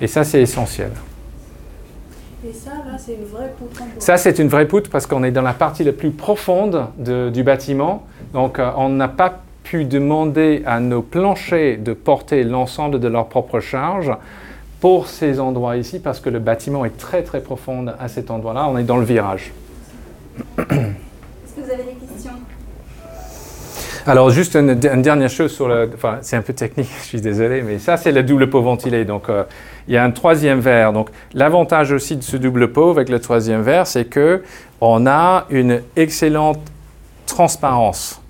Et 0.00 0.06
ça, 0.06 0.24
c'est 0.24 0.40
essentiel. 0.40 0.90
Et 2.48 2.52
ça, 2.52 2.70
là, 2.70 2.98
c'est 2.98 3.14
une 3.14 3.24
vraie 3.24 3.52
poutre. 3.58 3.82
Ça, 3.98 4.16
c'est 4.16 4.38
une 4.38 4.48
vraie 4.48 4.66
poutre 4.66 4.90
parce 4.90 5.06
qu'on 5.06 5.22
est 5.22 5.30
dans 5.30 5.42
la 5.42 5.52
partie 5.52 5.84
la 5.84 5.92
plus 5.92 6.10
profonde 6.10 6.86
de- 6.98 7.30
du 7.30 7.42
bâtiment. 7.42 8.04
Donc, 8.32 8.58
euh, 8.58 8.70
on 8.76 8.88
n'a 8.88 9.08
pas 9.08 9.42
pu 9.62 9.84
demander 9.84 10.62
à 10.66 10.80
nos 10.80 11.02
planchers 11.02 11.78
de 11.78 11.92
porter 11.92 12.44
l'ensemble 12.44 13.00
de 13.00 13.08
leur 13.08 13.28
propre 13.28 13.60
charge 13.60 14.12
pour 14.80 15.06
ces 15.06 15.38
endroits 15.38 15.76
ici 15.76 16.00
parce 16.00 16.20
que 16.20 16.28
le 16.28 16.40
bâtiment 16.40 16.84
est 16.84 16.96
très 16.96 17.22
très 17.22 17.40
profond 17.40 17.86
à 17.98 18.08
cet 18.08 18.30
endroit-là. 18.30 18.66
On 18.68 18.78
est 18.78 18.84
dans 18.84 18.96
le 18.96 19.04
virage. 19.04 19.52
Est-ce 20.58 20.64
que 20.66 21.60
vous 21.60 21.70
avez 21.70 21.84
des 21.84 22.06
questions? 22.06 22.32
Alors, 24.04 24.30
juste 24.30 24.56
une, 24.56 24.70
une 24.70 25.02
dernière 25.02 25.30
chose 25.30 25.52
sur 25.52 25.68
le. 25.68 25.88
Enfin, 25.94 26.18
c'est 26.22 26.36
un 26.36 26.42
peu 26.42 26.52
technique, 26.52 26.88
je 27.02 27.06
suis 27.06 27.20
désolé, 27.20 27.62
mais 27.62 27.78
ça, 27.78 27.96
c'est 27.96 28.10
le 28.10 28.22
double 28.24 28.50
pot 28.50 28.60
ventilé. 28.60 29.04
Donc, 29.04 29.28
euh, 29.28 29.44
il 29.86 29.94
y 29.94 29.96
a 29.96 30.02
un 30.02 30.10
troisième 30.10 30.58
verre. 30.60 30.92
Donc, 30.92 31.10
l'avantage 31.34 31.92
aussi 31.92 32.16
de 32.16 32.22
ce 32.22 32.36
double 32.36 32.72
pot 32.72 32.90
avec 32.90 33.08
le 33.08 33.20
troisième 33.20 33.62
verre, 33.62 33.86
c'est 33.86 34.06
que 34.06 34.42
on 34.80 35.06
a 35.06 35.46
une 35.50 35.82
excellente 35.94 36.58
transparence. 37.26 38.21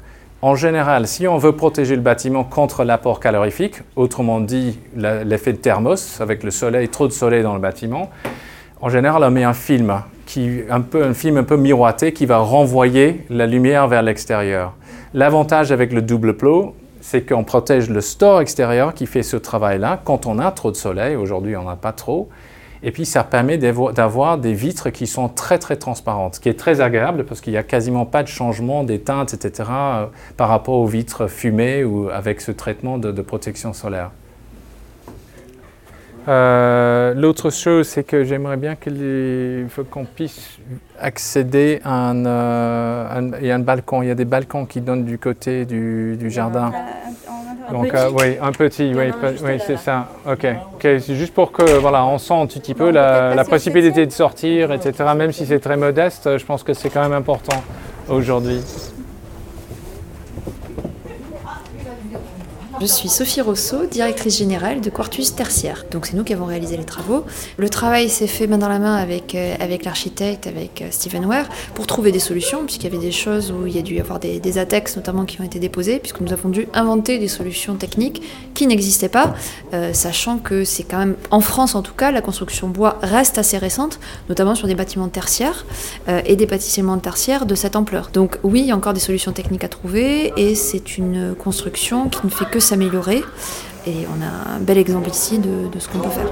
En 0.45 0.57
général, 0.57 1.07
si 1.07 1.29
on 1.29 1.39
veut 1.39 1.53
protéger 1.53 1.95
le 1.95 2.03
bâtiment 2.03 2.43
contre 2.43 2.83
l'apport 2.83 3.21
calorifique, 3.21 3.77
autrement 3.95 4.41
dit 4.41 4.77
l'effet 4.97 5.53
de 5.53 5.59
thermos 5.59 6.21
avec 6.21 6.43
le 6.43 6.51
soleil, 6.51 6.89
trop 6.89 7.07
de 7.07 7.13
soleil 7.13 7.45
dans 7.45 7.55
le 7.55 7.61
bâtiment, 7.61 8.11
en 8.81 8.89
général 8.89 9.23
on 9.23 9.31
met 9.31 9.45
un 9.45 9.53
film, 9.53 10.03
qui, 10.27 10.63
un, 10.69 10.81
peu, 10.81 11.05
un 11.05 11.15
film 11.15 11.37
un 11.37 11.45
peu 11.45 11.57
miroité 11.57 12.13
qui 12.13 12.27
va 12.27 12.39
renvoyer 12.39 13.25
la 13.31 13.47
lumière 13.47 13.87
vers 13.87 14.03
l'extérieur. 14.03 14.75
L'avantage 15.15 15.71
avec 15.71 15.93
le 15.93 16.03
double 16.03 16.37
plot, 16.37 16.75
c'est 17.01 17.23
qu'on 17.23 17.45
protège 17.45 17.89
le 17.89 18.01
store 18.01 18.41
extérieur 18.41 18.95
qui 18.95 19.07
fait 19.07 19.23
ce 19.23 19.37
travail-là 19.37 20.01
quand 20.05 20.27
on 20.27 20.41
a 20.41 20.51
trop 20.51 20.73
de 20.73 20.77
soleil. 20.77 21.15
Aujourd'hui, 21.15 21.57
on 21.57 21.63
n'a 21.63 21.77
pas 21.77 21.93
trop. 21.93 22.29
Et 22.85 22.91
puis 22.91 23.07
ça 23.07 23.23
permet 23.23 23.59
d'avoir 23.59 24.39
des 24.39 24.55
vitres 24.55 24.91
qui 24.91 25.07
sont 25.07 25.29
très 25.29 25.59
très 25.59 25.77
transparentes, 25.77 26.37
ce 26.37 26.41
qui 26.41 26.49
est 26.49 26.59
très 26.59 26.81
agréable 26.81 27.25
parce 27.25 27.41
qu'il 27.41 27.53
n'y 27.53 27.59
a 27.59 27.63
quasiment 27.63 28.07
pas 28.07 28.23
de 28.23 28.29
changement 28.29 28.83
des 28.83 29.01
teintes, 29.01 29.35
etc. 29.35 29.69
Euh, 29.71 30.07
par 30.37 30.49
rapport 30.49 30.75
aux 30.75 30.87
vitres 30.87 31.29
fumées 31.29 31.85
ou 31.85 32.09
avec 32.11 32.41
ce 32.41 32.51
traitement 32.51 32.99
de, 32.99 33.23
protection 33.23 33.73
solaire. 33.73 34.11
Euh, 36.29 37.15
l'autre 37.15 37.51
chose, 37.51 37.87
c'est 37.87 38.05
que 38.05 38.25
j'aimerais 38.25 38.57
bien 38.57 38.77
qu'on 39.91 40.05
puisse 40.05 40.59
accéder 40.99 41.81
à 41.85 42.11
un, 42.11 42.27
euh, 42.27 43.31
il 43.41 43.47
y 43.47 43.51
a 43.51 43.55
un 43.55 43.61
balcon, 43.61 44.03
il 44.03 44.09
y 44.09 44.11
a 44.11 44.15
des 44.17 44.25
balcons 44.25 44.67
qui 44.67 44.81
donnent 44.81 45.05
du 45.05 45.19
côté 45.19 45.65
du, 45.67 46.17
du 46.17 46.31
jardin. 46.31 46.73
Donc, 47.71 47.95
euh, 47.95 48.11
oui, 48.19 48.37
un 48.41 48.53
petit, 48.53 48.93
oui, 48.95 49.11
oui 49.45 49.61
c'est 49.67 49.79
ça. 49.79 50.09
Ok, 50.27 50.47
c'est 50.81 51.15
juste 51.15 51.35
pour 51.35 51.53
que, 51.53 51.63
voilà, 51.79 52.05
on 52.05 52.19
sent 52.19 52.35
un 52.35 52.47
petit 52.47 52.75
peu 52.75 52.91
la, 52.91 53.35
la 53.35 53.45
possibilité 53.45 54.07
de 54.07 54.13
sortir, 54.13 54.73
etc. 54.73 55.05
Même 55.17 55.33
si 55.33 55.47
c'est 55.47 55.61
très 55.61 55.77
modeste, 55.77 56.39
je 56.39 56.45
pense 56.45 56.63
que 56.63 56.75
c'est 56.75 56.91
quand 56.91 57.03
même 57.03 57.13
important 57.13 57.63
aujourd'hui. 58.09 58.61
Je 62.83 62.89
suis 62.89 63.09
Sophie 63.09 63.41
Rousseau, 63.41 63.87
directrice 63.87 64.39
générale 64.39 64.81
de 64.81 64.91
Quartus 64.91 65.37
Tertiaire. 65.37 65.85
Donc 65.93 66.07
c'est 66.07 66.15
nous 66.15 66.25
qui 66.25 66.33
avons 66.33 66.47
réalisé 66.47 66.77
les 66.77 66.83
travaux. 66.83 67.25
Le 67.57 67.69
travail 67.69 68.09
s'est 68.09 68.27
fait 68.27 68.49
main 68.49 68.59
dans 68.59 68.69
la 68.69 68.81
main 68.81 68.97
avec, 68.97 69.37
euh, 69.37 69.55
avec 69.61 69.85
l'architecte, 69.85 70.49
avec 70.49 70.83
euh, 70.83 70.89
Stephen 70.91 71.25
Ware, 71.27 71.47
pour 71.77 71.87
trouver 71.87 72.11
des 72.11 72.19
solutions, 72.19 72.65
puisqu'il 72.65 72.91
y 72.91 72.93
avait 72.93 72.99
des 72.99 73.13
choses 73.13 73.53
où 73.53 73.69
il 73.69 73.77
y 73.77 73.79
a 73.79 73.83
dû 73.83 73.95
y 73.95 74.01
avoir 74.01 74.19
des, 74.19 74.41
des 74.41 74.55
notamment 74.97 75.27
qui 75.27 75.41
ont 75.41 75.45
été 75.45 75.61
déposés, 75.61 76.01
puisque 76.01 76.21
nous 76.23 76.33
avons 76.33 76.49
dû 76.49 76.67
inventer 76.75 77.21
des 77.21 77.29
solutions 77.29 77.77
techniques 77.77 78.21
qui 78.53 78.67
n'existaient 78.67 79.09
pas, 79.09 79.33
euh, 79.75 79.93
sachant 79.93 80.39
que 80.39 80.65
c'est 80.65 80.83
quand 80.83 80.99
même, 80.99 81.15
en 81.31 81.41
France 81.41 81.77
en 81.77 81.83
tout 81.83 81.95
cas, 81.95 82.11
la 82.11 82.21
construction 82.21 82.67
bois 82.67 82.99
reste 83.01 83.39
assez 83.39 83.59
récente, 83.59 84.01
notamment 84.29 84.57
sur 84.57 84.67
des 84.67 84.75
bâtiments 84.75 85.07
tertiaires 85.07 85.67
et 86.27 86.35
des 86.35 86.47
bâtiments 86.47 86.99
tertiaires 86.99 87.47
de 87.47 87.55
cette 87.55 87.77
ampleur. 87.77 88.11
Donc 88.13 88.41
oui, 88.43 88.63
il 88.63 88.67
y 88.67 88.73
a 88.73 88.77
encore 88.77 88.93
des 88.93 89.01
solutions 89.01 89.31
techniques 89.31 89.63
à 89.63 89.69
trouver, 89.69 90.33
et 90.37 90.57
c'est 90.57 90.99
une 90.99 91.37
construction 91.37 92.09
qui 92.09 92.27
ne 92.27 92.31
fait 92.31 92.51
que 92.51 92.59
s'améliorer. 92.73 93.23
Et 93.87 94.07
on 94.09 94.23
a 94.23 94.57
un 94.57 94.61
bel 94.61 94.79
exemple 94.79 95.11
ici 95.11 95.39
de, 95.39 95.69
de 95.69 95.79
ce 95.79 95.89
qu'on 95.89 95.99
peut 95.99 96.09
faire. 96.09 96.31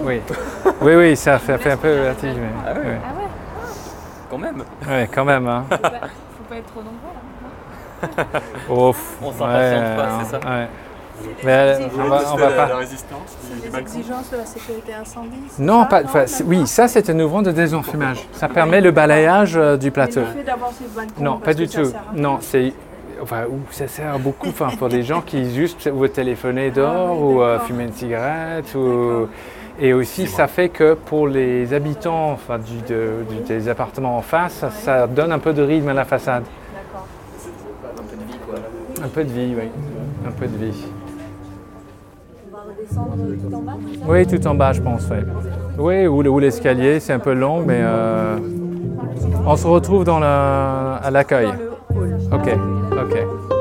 Oui, 0.00 0.20
oui, 0.80 0.94
oui, 0.94 1.16
ça 1.16 1.38
fait, 1.38 1.58
fait 1.58 1.72
un 1.72 1.76
peu 1.76 1.90
vertige. 1.90 2.34
Mais, 2.36 2.48
ah, 2.66 2.72
ouais. 2.72 2.78
ouais. 2.78 2.98
ah 3.04 3.14
ouais 3.18 3.28
Quand 4.30 4.38
même 4.38 4.64
Oui, 4.88 5.08
quand 5.12 5.24
même. 5.24 5.46
Hein. 5.48 5.64
Faut, 5.70 5.76
pas, 5.76 5.90
faut 5.90 6.44
pas 6.48 6.56
être 6.56 6.72
trop 6.72 6.80
nombreux 6.80 7.12
là. 7.12 8.88
Ouf, 8.88 9.16
On 9.20 9.32
s'impatiente 9.32 9.82
ouais, 9.82 9.96
pas, 9.96 10.18
c'est 10.22 10.30
ça 10.30 10.48
ouais. 10.48 10.68
Mais 11.44 11.78
on 11.98 12.08
va, 12.08 12.22
on 12.32 12.36
va 12.36 12.50
pas. 12.50 12.68
La 12.68 12.76
résistance 12.76 13.36
C'est 13.42 13.70
des 13.70 13.78
exigences 13.78 14.30
de 14.30 14.36
la 14.38 14.46
sécurité 14.46 14.92
incendie 14.94 15.30
Non, 15.58 15.82
ça 15.82 16.02
pas, 16.02 16.26
c'est- 16.26 16.44
oui, 16.44 16.66
ça 16.66 16.88
c'est 16.88 17.08
un 17.10 17.18
ouvrant 17.20 17.42
de 17.42 17.50
désenfumage. 17.52 18.26
Ça 18.32 18.48
permet 18.48 18.80
le 18.80 18.90
balayage 18.90 19.56
euh, 19.56 19.76
du 19.76 19.86
Mais 19.86 19.90
plateau. 19.92 20.20
le 20.20 20.26
fait 20.26 20.42
d'avoir 20.44 20.70
ces 20.72 20.84
balcons, 20.94 21.12
Non, 21.22 21.38
pas 21.38 21.54
du 21.54 21.68
tout. 21.68 21.92
Non, 22.14 22.38
c'est. 22.40 22.72
Enfin, 23.22 23.44
ou 23.50 23.60
ça 23.70 23.88
sert 23.88 24.18
beaucoup 24.18 24.48
enfin, 24.50 24.68
pour 24.78 24.88
des 24.90 25.02
gens 25.02 25.22
qui 25.22 25.54
juste 25.54 25.88
veulent 25.90 26.10
téléphoner 26.10 26.68
Ah 26.72 26.76
dehors 26.76 27.18
oui, 27.22 27.34
ou 27.36 27.42
euh, 27.42 27.58
fumer 27.60 27.84
une 27.84 27.92
cigarette. 27.92 28.74
Ou... 28.74 29.26
Et 29.80 29.92
aussi, 29.94 30.26
ça 30.26 30.46
fait 30.46 30.68
que 30.68 30.94
pour 30.94 31.26
les 31.28 31.72
habitants 31.74 32.32
enfin, 32.32 32.58
du- 32.58 32.80
de- 32.92 33.24
du- 33.28 33.40
des 33.46 33.68
appartements 33.68 34.16
en 34.18 34.22
face, 34.22 34.52
ça, 34.54 34.70
ça 34.70 35.06
donne 35.06 35.32
un 35.32 35.38
peu 35.38 35.52
de 35.54 35.62
rythme 35.62 35.88
à 35.88 35.94
la 35.94 36.04
façade. 36.04 36.44
D'accord. 36.74 37.06
Un 37.98 38.02
peu 38.04 38.16
de 38.16 38.22
vie, 38.24 38.38
quoi. 38.46 39.04
Un 39.04 39.08
peu 39.08 39.24
de 39.24 39.32
vie, 39.32 39.54
oui. 39.58 39.68
Un 40.26 40.32
peu 40.32 40.46
de 40.46 40.56
vie. 40.64 40.86
Tout 42.96 43.54
en 43.54 43.60
bas, 43.62 43.72
Oui, 44.08 44.26
tout 44.26 44.46
en 44.46 44.54
bas, 44.54 44.72
je 44.72 44.80
pense. 44.80 45.06
Oui, 45.10 45.16
oui 45.78 46.06
ou, 46.06 46.22
le- 46.22 46.30
ou 46.30 46.38
l'escalier, 46.38 47.00
c'est 47.00 47.12
un 47.12 47.18
peu 47.18 47.34
long, 47.34 47.62
mais 47.66 47.80
euh, 47.82 48.36
on 49.46 49.56
se 49.56 49.66
retrouve 49.66 50.04
dans 50.04 50.20
à 50.22 51.10
l'accueil. 51.10 51.48
Ok, 52.32 52.48
ok. 52.92 53.55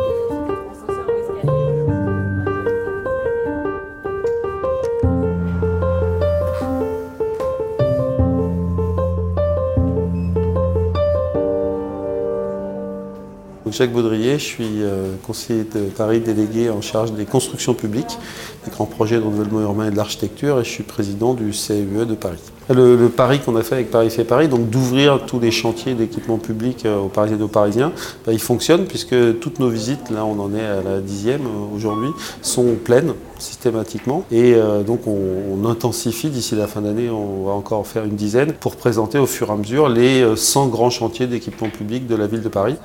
Jacques 13.71 13.91
Baudrier, 13.91 14.37
je 14.37 14.43
suis 14.43 14.83
euh, 14.83 15.15
conseiller 15.25 15.63
de 15.63 15.81
Paris 15.85 16.19
délégué 16.19 16.69
en 16.69 16.81
charge 16.81 17.13
des 17.13 17.25
constructions 17.25 17.73
publiques, 17.73 18.17
des 18.63 18.71
grands 18.71 18.85
projets 18.85 19.17
de 19.17 19.23
renouvellement 19.23 19.61
urbain 19.61 19.87
et 19.87 19.91
de 19.91 19.95
l'architecture, 19.95 20.59
et 20.59 20.63
je 20.63 20.69
suis 20.69 20.83
président 20.83 21.33
du 21.33 21.51
CEE 21.51 22.05
de 22.05 22.15
Paris. 22.15 22.37
Le, 22.69 23.07
pari 23.09 23.39
qu'on 23.39 23.55
a 23.55 23.63
fait 23.63 23.75
avec 23.75 23.91
Paris 23.91 24.09
fait 24.09 24.23
Paris, 24.23 24.47
donc 24.47 24.69
d'ouvrir 24.69 25.25
tous 25.25 25.39
les 25.39 25.51
chantiers 25.51 25.93
d'équipement 25.93 26.37
public 26.37 26.85
euh, 26.85 26.97
aux 26.97 27.09
Parisiennes 27.09 27.39
et 27.39 27.43
aux 27.43 27.47
Parisiens, 27.47 27.91
bah, 28.25 28.33
il 28.33 28.39
fonctionne 28.39 28.85
puisque 28.85 29.39
toutes 29.39 29.59
nos 29.59 29.69
visites, 29.69 30.09
là 30.09 30.25
on 30.25 30.39
en 30.39 30.53
est 30.53 30.65
à 30.65 30.81
la 30.81 30.99
dixième 30.99 31.45
euh, 31.45 31.75
aujourd'hui, 31.75 32.09
sont 32.41 32.75
pleines 32.83 33.13
systématiquement. 33.39 34.23
Et 34.31 34.55
donc 34.87 35.07
on, 35.07 35.65
intensifie 35.65 36.29
d'ici 36.29 36.55
la 36.55 36.67
fin 36.67 36.81
d'année, 36.81 37.09
on 37.09 37.45
va 37.45 37.53
encore 37.53 37.79
en 37.79 37.83
faire 37.83 38.05
une 38.05 38.15
dizaine 38.15 38.53
pour 38.53 38.75
présenter 38.75 39.17
au 39.17 39.25
fur 39.25 39.49
et 39.49 39.51
à 39.51 39.55
mesure 39.55 39.89
les 39.89 40.21
euh, 40.21 40.35
100 40.35 40.67
grands 40.67 40.89
chantiers 40.89 41.27
d'équipement 41.27 41.69
public 41.69 42.07
de 42.07 42.15
la 42.15 42.27
ville 42.27 42.41
de 42.41 42.49
Paris. 42.49 42.75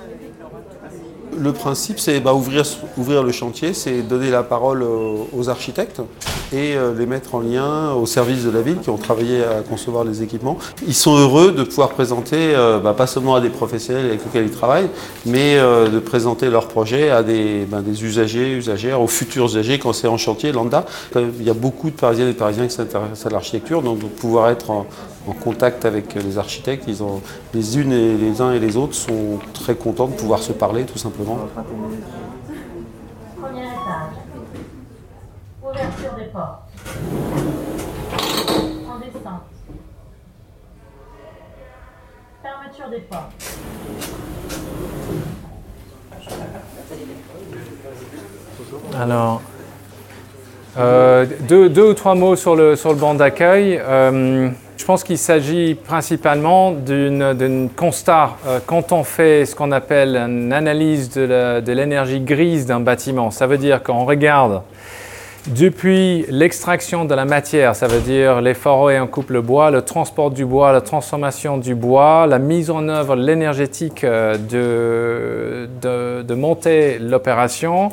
Le 1.38 1.52
principe, 1.52 1.98
c'est 1.98 2.20
bah, 2.20 2.34
ouvrir, 2.34 3.22
le 3.22 3.32
chantier, 3.32 3.72
c'est 3.72 4.02
donner 4.02 4.30
la 4.30 4.42
parole 4.42 4.82
aux, 4.82 5.28
aux 5.32 5.48
architectes 5.48 6.00
et 6.52 6.74
euh, 6.74 6.92
les 6.96 7.06
mettre 7.06 7.34
en 7.34 7.40
lien 7.40 7.92
aux 7.92 8.06
services 8.06 8.44
de 8.44 8.50
la 8.50 8.60
ville 8.60 8.78
qui 8.82 8.90
ont 8.90 8.96
travaillé 8.96 9.42
à 9.44 9.62
concevoir 9.62 10.04
les 10.04 10.22
équipements. 10.22 10.58
Ils 10.86 10.94
sont 10.94 11.16
heureux 11.16 11.52
de 11.52 11.62
pouvoir 11.62 11.90
présenter, 11.90 12.36
euh, 12.54 12.78
bah, 12.78 12.94
pas 12.94 13.06
seulement 13.06 13.36
à 13.36 13.40
des 13.40 13.48
professionnels 13.48 14.06
avec 14.06 14.24
lesquels 14.24 14.44
ils 14.44 14.50
travaillent, 14.50 14.88
mais 15.24 15.56
euh, 15.56 15.88
de 15.88 15.98
présenter 15.98 16.50
leurs 16.50 16.68
projets 16.68 17.10
à 17.10 17.22
des, 17.22 17.64
bah, 17.70 17.80
des 17.80 18.04
usagers, 18.04 18.56
usagères, 18.56 19.00
aux 19.00 19.06
futurs 19.06 19.46
usagers 19.46 19.78
quand 19.78 19.92
c'est 19.92 20.08
en 20.08 20.18
chantier, 20.18 20.52
lambda. 20.52 20.84
Euh, 21.16 21.30
Il 21.38 21.46
y 21.46 21.50
a 21.50 21.54
beaucoup 21.54 21.90
de 21.90 21.96
Parisiennes 21.96 22.28
et 22.28 22.32
de 22.32 22.38
Parisiens 22.38 22.66
qui 22.66 22.74
s'intéressent 22.74 23.26
à 23.26 23.30
l'architecture, 23.30 23.82
donc 23.82 24.00
pouvoir 24.00 24.50
être 24.50 24.70
en, 24.70 24.86
en 25.26 25.32
contact 25.32 25.84
avec 25.84 26.14
les 26.14 26.38
architectes. 26.38 26.84
Ils 26.88 27.02
ont, 27.02 27.20
les 27.54 27.78
unes 27.78 27.92
et 27.92 28.16
les 28.16 28.40
uns 28.40 28.52
et 28.52 28.58
les 28.58 28.76
autres 28.76 28.94
sont 28.94 29.38
très 29.52 29.74
contents 29.74 30.08
de 30.08 30.14
pouvoir 30.14 30.40
se 30.40 30.52
parler 30.52 30.84
tout 30.84 30.98
simplement. 30.98 31.38
Premier 33.40 33.62
étage. 33.62 34.14
Ouverture 35.62 36.14
des 36.18 36.24
portes. 36.26 36.62
En 38.88 38.98
descente. 38.98 39.42
Fermeture 42.42 42.90
des 42.90 43.00
portes. 43.00 43.32
Alors, 48.98 49.42
euh, 50.78 51.26
deux, 51.48 51.68
deux 51.68 51.90
ou 51.90 51.94
trois 51.94 52.14
mots 52.14 52.36
sur 52.36 52.54
le, 52.54 52.76
sur 52.76 52.90
le 52.90 52.96
banc 52.96 53.14
d'accueil. 53.14 53.80
Euh, 53.82 54.50
je 54.80 54.86
pense 54.86 55.04
qu'il 55.04 55.18
s'agit 55.18 55.74
principalement 55.74 56.72
d'un 56.72 57.68
constat. 57.76 58.30
Euh, 58.46 58.60
quand 58.64 58.92
on 58.92 59.04
fait 59.04 59.44
ce 59.44 59.54
qu'on 59.54 59.72
appelle 59.72 60.16
une 60.16 60.54
analyse 60.54 61.10
de 61.10 61.72
l'énergie 61.72 62.20
grise 62.20 62.64
d'un 62.64 62.80
bâtiment, 62.80 63.30
ça 63.30 63.46
veut 63.46 63.58
dire 63.58 63.82
qu'on 63.82 64.06
regarde 64.06 64.62
depuis 65.48 66.24
l'extraction 66.28 67.04
de 67.04 67.14
la 67.14 67.24
matière, 67.24 67.74
ça 67.74 67.86
veut 67.86 68.00
dire 68.00 68.40
les 68.40 68.54
forêts 68.54 68.98
en 68.98 69.06
coupe 69.06 69.30
le 69.30 69.42
bois, 69.42 69.70
le 69.70 69.82
transport 69.82 70.30
du 70.30 70.44
bois, 70.44 70.72
la 70.72 70.80
transformation 70.80 71.58
du 71.58 71.74
bois, 71.74 72.26
la 72.26 72.38
mise 72.38 72.70
en 72.70 72.88
œuvre 72.88 73.16
l'énergétique 73.16 74.04
euh, 74.04 74.36
de, 75.80 76.22
de 76.22 76.34
monter 76.34 76.98
l'opération, 76.98 77.90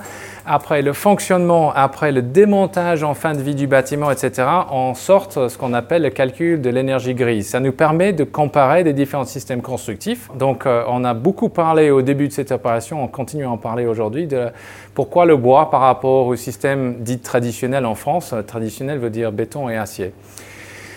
après 0.48 0.82
le 0.82 0.94
fonctionnement, 0.94 1.72
après 1.74 2.12
le 2.12 2.22
démontage 2.22 3.04
en 3.04 3.14
fin 3.14 3.34
de 3.34 3.42
vie 3.42 3.54
du 3.54 3.68
bâtiment, 3.68 4.10
etc., 4.10 4.48
en 4.70 4.94
sorte 4.94 5.50
ce 5.50 5.58
qu'on 5.58 5.74
appelle 5.74 6.04
le 6.04 6.10
calcul 6.10 6.62
de 6.62 6.70
l'énergie 6.70 7.14
grise. 7.14 7.50
Ça 7.50 7.60
nous 7.60 7.74
permet 7.74 8.14
de 8.14 8.24
comparer 8.24 8.84
des 8.84 8.94
différents 8.94 9.26
systèmes 9.26 9.62
constructifs. 9.62 10.30
Donc, 10.36 10.66
euh, 10.66 10.84
on 10.88 11.04
a 11.04 11.14
beaucoup 11.14 11.50
parlé 11.50 11.92
au 11.92 12.02
début 12.02 12.30
de 12.30 12.34
cette 12.34 12.52
opération, 12.52 13.04
on 13.04 13.08
continue 13.08 13.46
à 13.46 13.52
en 13.52 13.58
parler 13.58 13.86
aujourd'hui, 13.86 14.28
de 14.28 14.48
pourquoi 14.94 15.26
le 15.26 15.36
bois 15.36 15.70
par 15.70 15.82
rapport 15.82 16.28
au 16.28 16.36
système 16.36 16.96
dit 17.00 17.20
traditionnel 17.20 17.86
en 17.86 17.96
France. 17.96 18.34
Euh, 18.34 18.42
Traditionnel 18.42 19.00
veut 19.00 19.10
dire 19.10 19.32
béton 19.32 19.70
et 19.70 19.76
acier. 19.78 20.14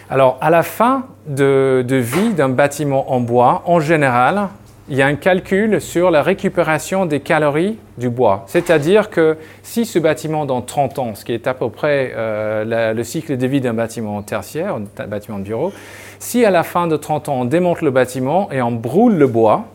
Alors, 0.08 0.38
à 0.40 0.50
la 0.50 0.62
fin 0.62 1.04
de 1.26 1.84
vie 1.88 2.32
d'un 2.34 2.48
bâtiment 2.48 3.12
en 3.12 3.20
bois, 3.20 3.62
en 3.66 3.78
général, 3.78 4.48
il 4.90 4.96
y 4.96 5.02
a 5.02 5.06
un 5.06 5.14
calcul 5.14 5.80
sur 5.80 6.10
la 6.10 6.20
récupération 6.20 7.06
des 7.06 7.20
calories 7.20 7.78
du 7.96 8.10
bois. 8.10 8.42
C'est-à-dire 8.48 9.08
que 9.08 9.36
si 9.62 9.86
ce 9.86 10.00
bâtiment 10.00 10.46
dans 10.46 10.62
30 10.62 10.98
ans, 10.98 11.14
ce 11.14 11.24
qui 11.24 11.32
est 11.32 11.46
à 11.46 11.54
peu 11.54 11.70
près 11.70 12.12
euh, 12.16 12.92
le 12.92 13.04
cycle 13.04 13.36
de 13.36 13.46
vie 13.46 13.60
d'un 13.60 13.72
bâtiment 13.72 14.20
tertiaire, 14.22 14.74
un 14.74 15.06
bâtiment 15.06 15.38
de 15.38 15.44
bureau, 15.44 15.72
si 16.18 16.44
à 16.44 16.50
la 16.50 16.64
fin 16.64 16.88
de 16.88 16.96
30 16.96 17.28
ans 17.28 17.40
on 17.42 17.44
démonte 17.44 17.82
le 17.82 17.92
bâtiment 17.92 18.50
et 18.50 18.60
on 18.60 18.72
brûle 18.72 19.16
le 19.16 19.28
bois, 19.28 19.66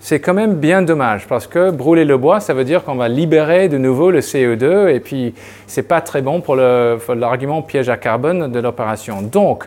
c'est 0.00 0.20
quand 0.20 0.34
même 0.34 0.56
bien 0.56 0.82
dommage 0.82 1.26
parce 1.28 1.46
que 1.46 1.70
brûler 1.70 2.04
le 2.04 2.18
bois, 2.18 2.40
ça 2.40 2.52
veut 2.52 2.64
dire 2.64 2.84
qu'on 2.84 2.96
va 2.96 3.08
libérer 3.08 3.70
de 3.70 3.78
nouveau 3.78 4.10
le 4.10 4.20
CO2 4.20 4.88
et 4.88 5.00
puis 5.00 5.32
c'est 5.66 5.88
pas 5.88 6.02
très 6.02 6.20
bon 6.20 6.42
pour 6.42 6.56
l'argument 6.56 7.62
piège 7.62 7.88
à 7.88 7.96
carbone 7.96 8.52
de 8.52 8.58
l'opération. 8.58 9.22
Donc, 9.22 9.64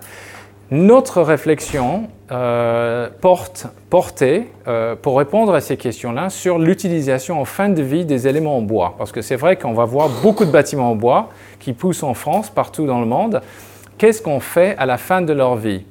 notre 0.71 1.21
réflexion 1.21 2.09
euh, 2.31 3.07
porte, 3.21 3.67
euh, 4.67 4.95
pour 4.95 5.17
répondre 5.17 5.53
à 5.53 5.61
ces 5.61 5.77
questions-là, 5.77 6.29
sur 6.29 6.57
l'utilisation 6.57 7.39
en 7.39 7.45
fin 7.45 7.69
de 7.69 7.81
vie 7.81 8.05
des 8.05 8.27
éléments 8.27 8.57
en 8.57 8.61
bois. 8.61 8.95
Parce 8.97 9.11
que 9.11 9.21
c'est 9.21 9.35
vrai 9.35 9.57
qu'on 9.57 9.73
va 9.73 9.85
voir 9.85 10.09
beaucoup 10.23 10.45
de 10.45 10.51
bâtiments 10.51 10.91
en 10.91 10.95
bois 10.95 11.29
qui 11.59 11.73
poussent 11.73 12.03
en 12.03 12.13
France, 12.13 12.49
partout 12.49 12.87
dans 12.87 12.99
le 12.99 13.05
monde. 13.05 13.41
Qu'est-ce 13.97 14.21
qu'on 14.21 14.39
fait 14.39 14.75
à 14.77 14.85
la 14.85 14.97
fin 14.97 15.21
de 15.21 15.33
leur 15.33 15.55
vie? 15.55 15.85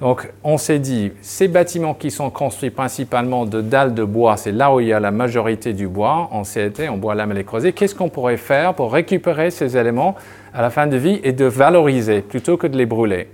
Donc, 0.00 0.30
on 0.44 0.58
s'est 0.58 0.78
dit, 0.78 1.12
ces 1.22 1.48
bâtiments 1.48 1.94
qui 1.94 2.10
sont 2.10 2.28
construits 2.28 2.68
principalement 2.68 3.46
de 3.46 3.62
dalles 3.62 3.94
de 3.94 4.04
bois, 4.04 4.36
c'est 4.36 4.52
là 4.52 4.74
où 4.74 4.80
il 4.80 4.88
y 4.88 4.92
a 4.92 5.00
la 5.00 5.10
majorité 5.10 5.72
du 5.72 5.88
bois 5.88 6.28
en 6.32 6.42
CLT, 6.42 6.88
en 6.90 6.98
bois 6.98 7.14
lamellé 7.14 7.44
creusé. 7.44 7.72
Qu'est-ce 7.72 7.94
qu'on 7.94 8.10
pourrait 8.10 8.36
faire 8.36 8.74
pour 8.74 8.92
récupérer 8.92 9.50
ces 9.50 9.78
éléments 9.78 10.14
à 10.56 10.62
la 10.62 10.70
fin 10.70 10.86
de 10.86 10.96
vie 10.96 11.20
et 11.22 11.32
de 11.32 11.44
valoriser 11.44 12.22
plutôt 12.22 12.56
que 12.56 12.66
de 12.66 12.78
les 12.78 12.86
brûler. 12.86 13.28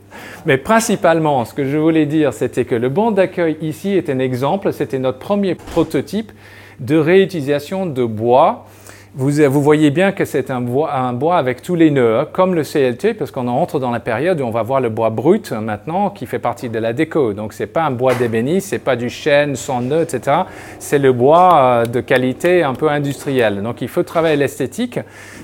Mais 0.44 0.58
principalement, 0.58 1.44
ce 1.44 1.54
que 1.54 1.64
je 1.64 1.78
voulais 1.78 2.04
dire, 2.04 2.32
c'était 2.32 2.64
que 2.64 2.74
le 2.74 2.88
banc 2.88 3.12
d'accueil 3.12 3.56
ici 3.60 3.90
est 3.94 4.10
un 4.10 4.18
exemple, 4.18 4.72
c'était 4.72 4.98
notre 4.98 5.20
premier 5.20 5.54
prototype 5.54 6.32
de 6.80 6.96
réutilisation 6.96 7.86
de 7.86 8.04
bois 8.04 8.66
vous, 9.14 9.62
voyez 9.62 9.90
bien 9.90 10.10
que 10.12 10.24
c'est 10.24 10.50
un 10.50 10.62
bois, 10.62 11.36
avec 11.36 11.60
tous 11.60 11.74
les 11.74 11.90
nœuds, 11.90 12.20
hein, 12.20 12.28
comme 12.32 12.54
le 12.54 12.62
CLT, 12.62 13.12
parce 13.12 13.30
qu'on 13.30 13.46
entre 13.46 13.78
dans 13.78 13.90
la 13.90 14.00
période 14.00 14.40
où 14.40 14.44
on 14.44 14.50
va 14.50 14.62
voir 14.62 14.80
le 14.80 14.88
bois 14.88 15.10
brut 15.10 15.52
hein, 15.52 15.60
maintenant, 15.60 16.08
qui 16.08 16.24
fait 16.24 16.38
partie 16.38 16.70
de 16.70 16.78
la 16.78 16.94
déco. 16.94 17.34
Donc 17.34 17.52
c'est 17.52 17.66
pas 17.66 17.84
un 17.84 17.90
bois 17.90 18.14
d'ébéniste, 18.14 18.68
c'est 18.70 18.78
pas 18.78 18.96
du 18.96 19.10
chêne 19.10 19.54
sans 19.54 19.82
nœuds, 19.82 20.00
etc. 20.02 20.38
C'est 20.78 20.98
le 20.98 21.12
bois 21.12 21.54
euh, 21.54 21.84
de 21.84 22.00
qualité 22.00 22.62
un 22.62 22.72
peu 22.72 22.88
industrielle. 22.88 23.62
Donc 23.62 23.82
il 23.82 23.88
faut 23.88 24.02
travailler 24.02 24.36
l'esthétique. 24.36 24.98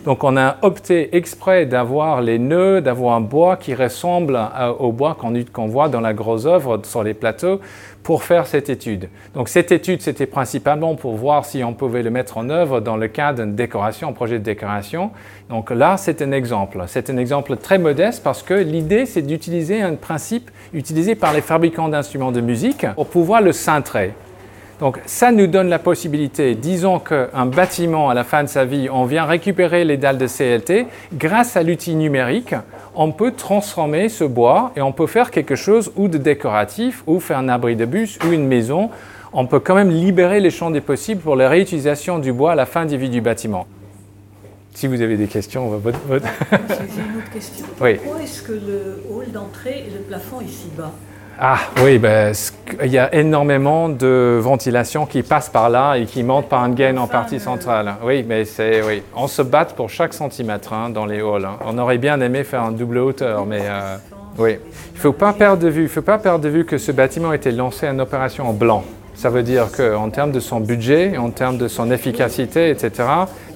Donc 0.07 0.25
on 0.25 0.39
a 0.39 0.57
opté 0.63 1.15
exprès 1.15 1.67
d'avoir 1.67 2.23
les 2.23 2.39
nœuds, 2.39 2.81
d'avoir 2.81 3.17
un 3.17 3.21
bois 3.21 3.57
qui 3.57 3.75
ressemble 3.75 4.37
euh, 4.37 4.73
au 4.79 4.93
bois 4.93 5.15
qu'on 5.15 5.35
qu'on 5.53 5.67
voit 5.67 5.91
dans 5.91 6.01
la 6.01 6.15
grosse 6.15 6.47
œuvre 6.47 6.81
sur 6.85 7.03
les 7.03 7.13
plateaux 7.13 7.61
pour 8.09 8.23
faire 8.23 8.47
cette 8.47 8.71
étude. 8.71 9.11
Donc 9.35 9.51
cette 9.51 9.71
étude, 9.71 10.01
c'était 10.01 10.25
principalement 10.25 10.95
pour 10.95 11.15
voir 11.15 11.45
si 11.45 11.63
on 11.63 11.75
pouvait 11.75 12.03
le 12.03 12.09
mettre 12.09 12.39
en 12.39 12.49
œuvre 12.49 12.81
dans 12.81 12.97
le 12.97 13.07
cadre 13.07 13.45
d'une 13.45 13.55
décoration, 13.55 14.09
un 14.09 14.13
projet 14.15 14.39
de 14.39 14.45
décoration. 14.45 15.11
Donc 15.51 15.71
là, 15.71 15.99
c'est 15.99 16.23
un 16.23 16.33
exemple. 16.33 16.83
C'est 16.87 17.11
un 17.11 17.19
exemple 17.19 17.59
très 17.59 17.77
modeste 17.77 18.23
parce 18.25 18.43
que 18.43 18.55
l'idée, 18.55 19.05
c'est 19.05 19.21
d'utiliser 19.21 19.83
un 19.83 19.95
principe 19.95 20.51
utilisé 20.73 21.17
par 21.17 21.35
les 21.35 21.43
fabricants 21.43 21.91
d'instruments 21.91 22.33
de 22.33 22.41
musique 22.41 22.87
pour 22.95 23.09
pouvoir 23.09 23.43
le 23.43 23.53
cintrer. 23.53 24.15
Donc 24.81 25.01
ça 25.07 25.33
nous 25.33 25.49
donne 25.49 25.69
la 25.69 25.81
possibilité, 25.81 26.55
disons 26.55 27.01
qu'un 27.01 27.47
bâtiment 27.47 28.11
à 28.11 28.15
la 28.15 28.23
fin 28.23 28.45
de 28.45 28.49
sa 28.49 28.65
vie, 28.65 28.89
on 28.93 29.07
vient 29.07 29.25
récupérer 29.25 29.85
les 29.85 29.97
dalles 29.97 30.19
de 30.19 30.27
CLT, 30.29 30.87
grâce 31.15 31.57
à 31.57 31.65
l'outil 31.65 31.97
numérique, 31.97 32.55
on 32.95 33.11
peut 33.11 33.33
transformer 33.33 34.09
ce 34.09 34.23
bois 34.23 34.71
et 34.77 34.81
on 34.83 34.93
peut 34.93 35.09
faire 35.09 35.33
quelque 35.33 35.57
chose 35.57 35.91
ou 35.97 36.07
de 36.07 36.17
décoratif, 36.17 37.03
ou 37.09 37.19
faire 37.19 37.39
un 37.39 37.49
abri 37.49 37.75
de 37.75 37.87
bus, 37.87 38.19
ou 38.25 38.33
une 38.33 38.47
maison. 38.47 38.91
On 39.33 39.47
peut 39.47 39.59
quand 39.61 39.75
même 39.75 39.91
libérer 39.91 40.39
les 40.39 40.51
champs 40.51 40.71
des 40.71 40.81
possibles 40.81 41.21
pour 41.23 41.35
la 41.35 41.49
réutilisation 41.49 42.21
du 42.21 42.33
bois 42.33 42.53
à 42.53 42.55
la 42.55 42.65
fin 42.67 42.87
de 42.87 42.97
vie 42.97 43.11
du 43.11 43.21
bâtiment. 43.21 43.67
Si 44.75 44.87
vous 44.87 45.03
avez 45.03 45.17
des 45.17 45.27
questions, 45.27 45.69
votre... 45.71 45.99
votre- 46.07 46.25
J'ai 46.51 47.03
une 47.03 47.19
autre 47.19 47.31
question. 47.33 47.67
Oui. 47.81 47.97
Pourquoi 47.97 48.23
est-ce 48.23 48.43
que 48.43 48.53
le 48.53 49.03
hall 49.11 49.31
d'entrée 49.33 49.87
et 49.89 49.91
le 49.93 50.01
plafond 50.03 50.41
est 50.41 50.49
si 50.49 50.69
bas? 50.77 50.93
Ah 51.41 51.59
oui, 51.85 51.99
ben, 51.99 52.33
il 52.83 52.91
y 52.91 52.99
a 52.99 53.15
énormément 53.15 53.89
de 53.89 54.41
ventilation 54.43 55.07
qui 55.07 55.23
passe 55.23 55.49
par 55.49 55.71
là 55.71 55.95
et 55.95 56.05
qui 56.05 56.25
monte 56.25 56.49
par 56.49 56.65
une 56.65 56.75
gaine 56.75 56.99
en 56.99 57.07
partie 57.07 57.39
centrale. 57.39 57.95
Oui, 58.05 58.25
mais 58.27 58.45
c'est 58.45 58.83
oui, 58.83 59.05
on 59.15 59.29
se 59.29 59.43
bat 59.43 59.65
pour 59.67 59.89
chaque 59.89 60.15
centimètre 60.15 60.73
hein, 60.73 60.91
dans 60.91 61.07
les 61.07 61.21
halls. 61.21 61.45
hein. 61.45 61.59
On 61.65 61.79
aurait 61.79 61.99
bien 61.99 62.21
aimé 62.21 62.43
faire 62.43 62.63
un 62.63 62.73
double 62.73 62.99
hauteur, 62.99 63.47
mais 63.47 63.61
euh, 63.63 63.97
oui, 64.37 64.59
il 64.95 64.99
faut 64.99 65.13
pas 65.13 65.33
perdre 65.33 65.63
de 65.63 65.69
vue. 65.69 65.83
Il 65.83 65.89
faut 65.89 66.03
pas 66.03 66.19
perdre 66.19 66.43
de 66.43 66.49
vue 66.49 66.65
que 66.65 66.77
ce 66.77 66.91
bâtiment 66.91 67.31
a 67.31 67.37
été 67.37 67.53
lancé 67.53 67.89
en 67.89 68.01
opération 68.01 68.49
en 68.49 68.53
blanc. 68.53 68.83
Ça 69.15 69.31
veut 69.31 69.45
dire 69.45 69.67
qu'en 69.71 70.11
termes 70.11 70.33
de 70.33 70.41
son 70.41 70.59
budget, 70.59 71.17
en 71.19 71.31
termes 71.31 71.59
de 71.59 71.69
son 71.69 71.93
efficacité, 71.93 72.71
etc., 72.71 73.05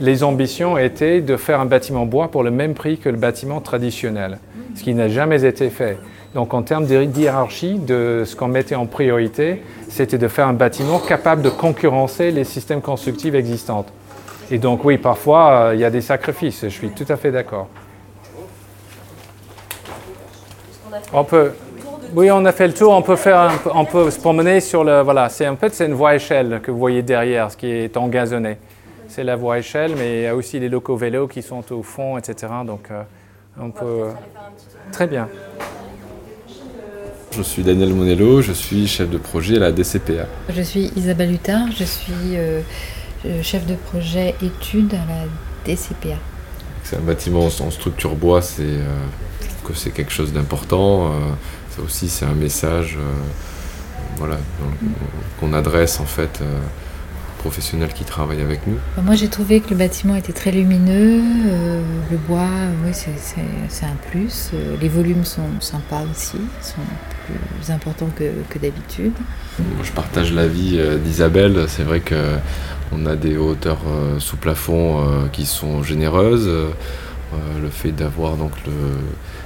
les 0.01 0.23
ambitions 0.23 0.79
étaient 0.79 1.21
de 1.21 1.37
faire 1.37 1.61
un 1.61 1.67
bâtiment 1.67 2.07
bois 2.07 2.29
pour 2.31 2.45
le 2.45 2.53
même 2.53 2.75
prix 2.75 2.99
que 2.99 3.09
le 3.09 3.17
bâtiment 3.17 3.61
traditionnel, 3.61 4.39
ce 4.77 4.85
qui 4.85 4.95
n'a 4.95 5.09
jamais 5.09 5.45
été 5.45 5.69
fait. 5.71 5.99
Donc 6.35 6.55
en 6.55 6.63
termes 6.63 6.87
de 6.87 7.03
hiérarchie, 7.03 7.79
de 7.79 8.23
ce 8.25 8.35
qu'on 8.35 8.49
mettait 8.49 8.75
en 8.75 8.87
priorité, 8.87 9.63
c'était 9.89 10.19
de 10.19 10.29
faire 10.29 10.49
un 10.49 10.55
bâtiment 10.55 10.99
capable 10.99 11.43
de 11.43 11.51
concurrencer 11.51 12.31
les 12.31 12.45
systèmes 12.45 12.81
constructifs 12.81 13.35
existants. 13.35 13.85
Et 14.51 14.59
donc 14.59 14.85
oui, 14.85 14.99
parfois, 14.99 15.51
euh, 15.51 15.75
il 15.75 15.81
y 15.81 15.85
a 15.85 15.91
des 15.91 16.01
sacrifices, 16.01 16.63
je 16.63 16.69
suis 16.69 16.91
tout 16.91 17.07
à 17.09 17.17
fait 17.17 17.31
d'accord. 17.31 17.69
On 21.13 21.25
peut, 21.25 21.53
oui, 22.15 22.31
on 22.31 22.45
a 22.45 22.53
fait 22.53 22.67
le 22.67 22.75
tour. 22.75 22.93
On 22.93 23.03
peut 23.03 23.17
faire, 23.17 23.39
un 23.39 23.53
on 23.75 23.85
peut 23.85 24.11
se 24.11 24.21
promener 24.21 24.61
sur 24.61 24.85
le, 24.85 25.01
voilà. 25.01 25.29
C'est 25.29 25.49
en 25.49 25.57
fait 25.57 25.75
c'est 25.75 25.87
une 25.87 25.95
voie 25.95 26.15
échelle 26.15 26.61
que 26.63 26.71
vous 26.71 26.79
voyez 26.79 27.03
derrière, 27.03 27.51
ce 27.51 27.57
qui 27.57 27.71
est 27.71 27.97
engazonné. 27.97 28.59
C'est 29.09 29.25
la 29.25 29.37
voie 29.37 29.59
échelle, 29.59 29.93
mais 29.97 30.19
il 30.19 30.23
y 30.23 30.27
a 30.27 30.37
aussi 30.37 30.59
les 30.59 30.69
locaux 30.69 30.97
vélos 30.97 31.29
qui 31.29 31.43
sont 31.43 31.71
au 31.73 31.83
fond, 31.83 32.19
etc. 32.19 32.53
Donc 32.67 32.89
euh, 32.91 33.03
on 33.61 33.71
peut. 33.71 34.09
Très 34.91 35.07
bien. 35.07 35.29
Je 37.35 37.43
suis 37.43 37.63
Daniel 37.63 37.95
Monello, 37.95 38.43
je 38.43 38.53
suis 38.53 38.87
chef 38.87 39.09
de 39.09 39.17
projet 39.19 39.57
à 39.57 39.61
la 39.61 39.73
DCPA. 39.73 40.27
Je 40.55 40.63
suis 40.63 40.91
Isabelle 40.97 41.33
Huttard, 41.33 41.69
je 41.77 41.85
suis 41.85 42.13
euh, 42.35 42.61
euh, 43.25 43.43
chef 43.43 43.65
de 43.67 43.75
projet 43.75 44.35
études 44.43 44.93
à 44.95 44.99
la 45.09 45.25
DCPA. 45.75 46.17
C'est 46.85 46.97
un 46.97 47.01
bâtiment 47.01 47.47
en 47.47 47.71
structure 47.71 48.15
bois, 48.17 48.43
c'est, 48.43 48.63
euh, 48.63 48.85
que 49.65 49.73
c'est 49.75 49.91
quelque 49.91 50.13
chose 50.13 50.33
d'important. 50.33 51.07
euh, 51.07 51.11
ça 51.75 51.83
aussi, 51.83 52.09
c'est 52.11 52.27
un 52.27 52.35
message 52.35 52.99
voilà, 54.19 54.35
dans- 54.61 54.91
qu'on 55.41 55.55
adresse 55.55 56.01
en 56.01 56.05
fait 56.05 56.41
professionnels 57.43 57.93
qui 57.93 58.05
travaillent 58.05 58.41
avec 58.41 58.67
nous. 58.67 58.77
Bah, 58.97 59.03
Moi 59.05 59.17
j'ai 59.17 59.29
trouvé 59.29 59.61
que 59.61 59.71
le 59.71 59.77
bâtiment 59.77 60.15
était 60.15 60.33
très 60.33 60.53
lumineux, 60.53 61.21
euh, 61.47 61.83
le 62.11 62.17
bois, 62.17 62.49
oui, 62.85 62.93
c'est, 62.95 63.85
un 63.85 63.97
plus. 64.11 64.51
Euh, 64.55 64.77
les 64.81 64.89
volumes 64.89 65.25
sont 65.25 65.61
sympas 65.61 66.03
aussi, 66.11 66.39
sont 66.61 66.87
plus 67.27 67.73
importants 67.73 68.11
que, 68.15 68.31
que 68.49 68.59
d'habitude. 68.61 69.13
Je 69.83 69.91
partage 69.91 70.33
l'avis 70.33 70.79
euh, 70.79 70.99
d'Isabelle. 70.99 71.65
C'est 71.67 71.83
vrai 71.83 72.01
que 72.01 72.37
on 72.93 73.07
a 73.07 73.17
des 73.17 73.37
hauteurs 73.39 73.81
sous 74.19 74.37
plafond 74.37 75.03
qui 75.33 75.47
sont 75.47 75.83
généreuses. 75.83 76.47
Le 77.63 77.71
fait 77.71 77.91
d'avoir 77.91 78.37
donc 78.37 78.53
le, 78.67 78.73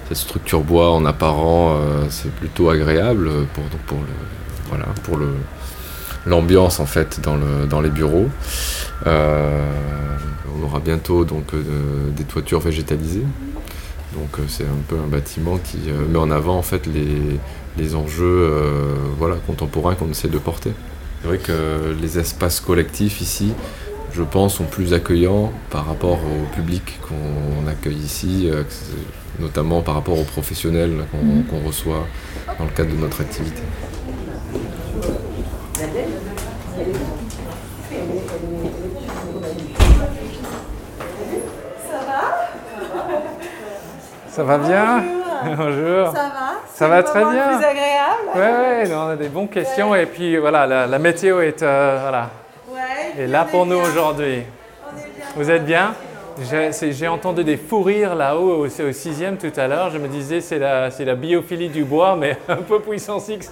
cette 0.09 0.17
structure 0.17 0.63
bois 0.63 0.91
en 0.93 1.05
apparent, 1.05 1.79
c'est 2.09 2.33
plutôt 2.33 2.71
agréable 2.71 3.31
pour 3.55 3.63
pour 3.87 3.99
le 3.99 4.15
voilà 4.69 4.87
pour 5.05 5.17
le 5.17 5.29
l'ambiance 6.27 6.81
en 6.81 6.87
fait 6.87 7.21
dans 7.21 7.37
le 7.37 7.67
dans 7.69 7.81
les 7.81 7.91
bureaux. 7.91 8.29
Euh, 9.07 9.63
on 10.59 10.65
aura 10.65 10.81
bientôt 10.81 11.25
donc 11.25 11.55
euh, 11.55 11.61
des 12.17 12.25
toitures 12.25 12.61
végétalisées. 12.61 13.25
Donc 14.15 14.39
euh, 14.39 14.43
c'est 14.49 14.65
un 14.65 14.83
peu 14.89 14.97
un 14.99 15.07
bâtiment 15.07 15.59
qui 15.59 15.79
met 16.11 16.19
en 16.19 16.31
avant 16.31 16.57
en 16.57 16.63
fait 16.63 16.87
les, 16.87 17.39
les 17.77 17.95
enjeux 17.95 18.51
voilà, 19.19 19.37
contemporains 19.47 19.95
qu'on 19.95 20.11
essaie 20.11 20.29
de 20.29 20.39
porter. 20.39 20.73
C'est 21.23 21.29
vrai 21.29 21.39
que 21.39 21.95
les 22.01 22.19
espaces 22.19 22.61
collectifs 22.61 23.21
ici, 23.21 23.53
je 24.13 24.23
pense, 24.23 24.55
sont 24.57 24.65
plus 24.65 24.93
accueillants 24.95 25.53
par 25.71 25.87
rapport 25.87 26.19
au 26.19 26.55
public 26.55 26.99
qu'on 27.09 27.67
accueille 27.69 27.97
ici, 27.99 28.49
notamment 29.41 29.83
par 29.83 29.95
rapport 29.95 30.19
aux 30.19 30.25
professionnels 30.25 31.05
qu'on 31.11 31.19
Mhm. 31.19 31.45
qu'on 31.45 31.61
reçoit 31.67 32.07
dans 32.59 32.65
le 32.65 32.71
cadre 32.71 32.91
de 32.95 33.01
notre 33.01 33.21
activité. 33.21 33.63
Ça 44.37 44.45
va 44.45 44.59
bien 44.59 45.03
Bonjour. 45.57 46.09
Ça 46.09 46.13
va 46.13 46.61
Ça 46.67 46.71
C'est 46.75 46.89
va 46.89 47.03
très 47.03 47.25
bien. 47.25 47.47
plus 47.57 47.65
agréable 47.65 48.29
ouais, 48.37 48.87
non, 48.89 48.97
on 49.05 49.09
a 49.09 49.17
des 49.17 49.29
bonnes 49.29 49.49
questions 49.49 49.95
et 49.95 50.05
puis 50.05 50.37
voilà, 50.37 50.67
la, 50.67 50.87
la 50.87 50.99
météo 50.99 51.41
est, 51.41 51.63
euh, 51.63 51.99
voilà, 52.03 52.29
Ouais, 52.71 53.23
est 53.23 53.27
là 53.29 53.47
pour 53.51 53.65
nous 53.65 53.77
aujourd'hui. 53.79 54.43
On 54.85 54.99
est 54.99 55.03
bien. 55.17 55.25
Vous 55.37 55.51
êtes 55.51 55.65
bien 55.65 55.95
J'ai 56.51 56.71
c'est- 56.73 57.07
entendu 57.09 57.45
des 57.45 57.57
fous 57.57 57.83
rires 57.83 58.15
là-haut 58.15 58.67
au, 58.67 58.67
au 58.67 58.93
sixième 58.93 59.39
tout 59.39 59.53
à 59.57 59.69
l'heure. 59.69 59.89
Je 59.91 59.97
me 59.97 60.07
disais 60.09 60.43
c'est 60.43 60.59
la, 60.59 60.91
c'est 60.91 61.07
la 61.07 61.15
biophilie 61.15 61.71
du 61.71 61.85
bois, 61.85 62.15
mais 62.15 62.37
un 62.49 62.57
peu 62.57 62.79
puissance 62.81 63.29
X. 63.29 63.51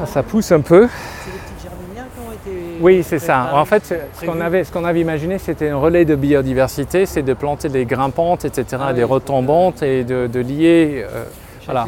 Ah, 0.00 0.06
ça 0.06 0.22
pousse 0.22 0.52
un 0.52 0.60
peu. 0.60 0.88
C'est 1.24 1.30
les 1.32 1.38
petites 1.38 1.62
jardinières 1.70 2.04
qui 2.14 2.20
ont 2.20 2.32
été. 2.32 2.69
Oui, 2.80 3.02
c'est 3.02 3.18
ça. 3.18 3.50
En 3.52 3.64
fait, 3.64 3.84
ce 4.14 4.24
qu'on 4.24 4.40
avait, 4.40 4.64
ce 4.64 4.78
avait 4.78 5.00
imaginé, 5.00 5.38
c'était 5.38 5.68
un 5.68 5.76
relais 5.76 6.04
de 6.04 6.14
biodiversité, 6.14 7.04
c'est 7.06 7.22
de 7.22 7.34
planter 7.34 7.68
des 7.68 7.84
grimpantes, 7.84 8.44
etc., 8.46 8.82
Ah 8.86 8.92
des 8.92 9.04
oui. 9.04 9.10
retombantes 9.10 9.82
et 9.82 10.02
de, 10.04 10.26
de 10.26 10.40
lier, 10.40 11.04
euh, 11.06 11.24
voilà, 11.66 11.86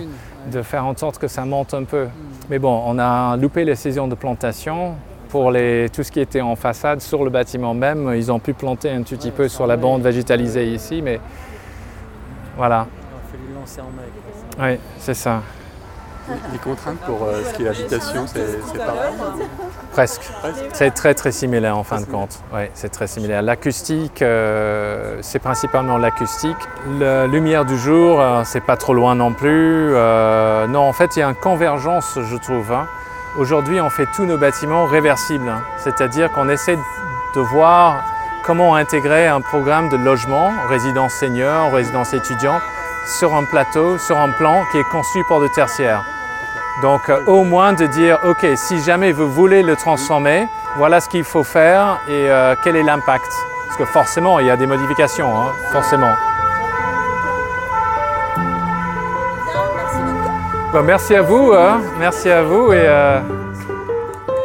de 0.51 0.63
faire 0.63 0.85
en 0.85 0.97
sorte 0.97 1.19
que 1.19 1.29
ça 1.29 1.45
monte 1.45 1.73
un 1.75 1.85
peu. 1.85 2.07
Mais 2.51 2.59
bon, 2.59 2.83
on 2.87 2.99
a 2.99 3.37
loupé 3.37 3.65
les 3.65 3.75
saisons 3.77 4.09
de 4.09 4.15
plantation. 4.15 4.95
Pour 5.31 5.51
les, 5.51 5.89
tout 5.89 6.03
ce 6.03 6.13
qui 6.13 6.21
était 6.21 6.43
en 6.43 6.57
façade, 6.57 7.01
sur 7.01 7.25
le 7.25 7.31
bâtiment 7.31 7.73
même, 7.73 8.13
ils 8.15 8.31
ont 8.31 8.39
pu 8.39 8.53
planter 8.53 8.91
un 8.91 9.03
tout 9.03 9.17
petit 9.17 9.31
peu 9.31 9.49
sur 9.49 9.67
la 9.67 9.79
bande 9.79 10.03
végétalisée 10.03 10.67
ici, 10.67 11.01
mais 11.03 11.21
voilà. 12.55 12.87
Il 12.87 13.17
a 13.17 13.31
fallu 13.31 13.55
lancer 13.59 13.81
en. 13.81 14.63
Oui, 14.63 14.79
c'est 14.99 15.15
ça. 15.15 15.41
Les 16.53 16.59
contraintes 16.59 16.99
pour 17.01 17.25
euh, 17.25 17.43
ce 17.45 17.55
qui 17.55 17.63
est 17.63 17.65
l'habitation, 17.67 18.27
c'est 18.27 18.79
pareil 18.79 19.13
Presque. 19.93 20.23
C'est 20.73 20.93
très 20.93 21.15
très 21.15 21.33
similaire 21.33 21.77
en 21.77 21.83
fin 21.85 22.01
de 22.01 22.07
compte. 22.07 22.39
Oui, 22.55 22.63
c'est 22.75 22.91
très 22.91 23.07
similaire. 23.07 23.43
L'acoustique, 23.43 24.23
euh, 24.23 25.19
c'est 25.21 25.41
principalement 25.41 25.99
l'acoustique. 25.99 26.57
La 27.01 27.27
lumière 27.27 27.65
du 27.65 27.77
jour, 27.77 28.21
euh, 28.21 28.43
c'est 28.45 28.61
pas 28.61 28.77
trop 28.77 28.95
loin 28.95 29.15
non 29.15 29.33
plus. 29.33 29.93
Non, 29.93 30.81
en 30.89 30.93
fait, 30.93 31.17
il 31.17 31.21
y 31.21 31.23
a 31.23 31.29
une 31.29 31.35
convergence, 31.35 32.19
je 32.31 32.37
trouve. 32.37 32.73
hein. 32.73 32.87
Aujourd'hui, 33.39 33.81
on 33.81 33.91
fait 33.91 34.07
tous 34.15 34.25
nos 34.25 34.37
bâtiments 34.39 34.85
réversibles, 34.87 35.49
hein. 35.49 35.63
c'est-à-dire 35.79 36.31
qu'on 36.33 36.49
essaie 36.49 36.77
de 37.35 37.41
voir 37.41 38.05
comment 38.45 38.75
intégrer 38.75 39.27
un 39.27 39.41
programme 39.41 39.89
de 39.89 39.97
logement, 39.97 40.51
résidence 40.69 41.15
senior, 41.15 41.73
résidence 41.73 42.13
étudiante, 42.13 42.61
sur 43.07 43.35
un 43.35 43.45
plateau, 43.45 43.99
sur 43.99 44.19
un 44.19 44.31
plan 44.31 44.65
qui 44.71 44.79
est 44.79 44.89
construit 44.91 45.23
pour 45.29 45.41
le 45.41 45.49
tertiaire. 45.49 46.05
Donc 46.81 47.09
euh, 47.09 47.25
au 47.27 47.45
moins 47.45 47.73
de 47.73 47.87
dire, 47.87 48.19
OK, 48.25 48.47
si 48.57 48.83
jamais 48.83 49.13
vous 49.13 49.31
voulez 49.31 49.63
le 49.63 49.77
transformer, 49.77 50.47
voilà 50.77 51.01
ce 51.01 51.09
qu'il 51.09 51.25
faut 51.25 51.45
faire 51.45 52.01
et 52.09 52.31
euh, 52.31 52.55
quel 52.63 52.77
est 52.77 52.83
l'impact. 52.83 53.31
Parce 53.67 53.79
que 53.79 53.85
forcément, 53.85 54.39
il 54.39 54.47
y 54.47 54.51
a 54.51 54.57
des 54.57 54.67
modifications, 54.67 55.29
hein, 55.29 55.53
forcément. 55.71 56.15
Bon, 60.73 60.83
merci 60.83 61.15
à 61.15 61.23
vous, 61.23 61.53
hein, 61.53 61.81
merci 61.99 62.31
à 62.31 62.43
vous 62.43 62.73
et 62.73 62.81
euh, 62.81 63.21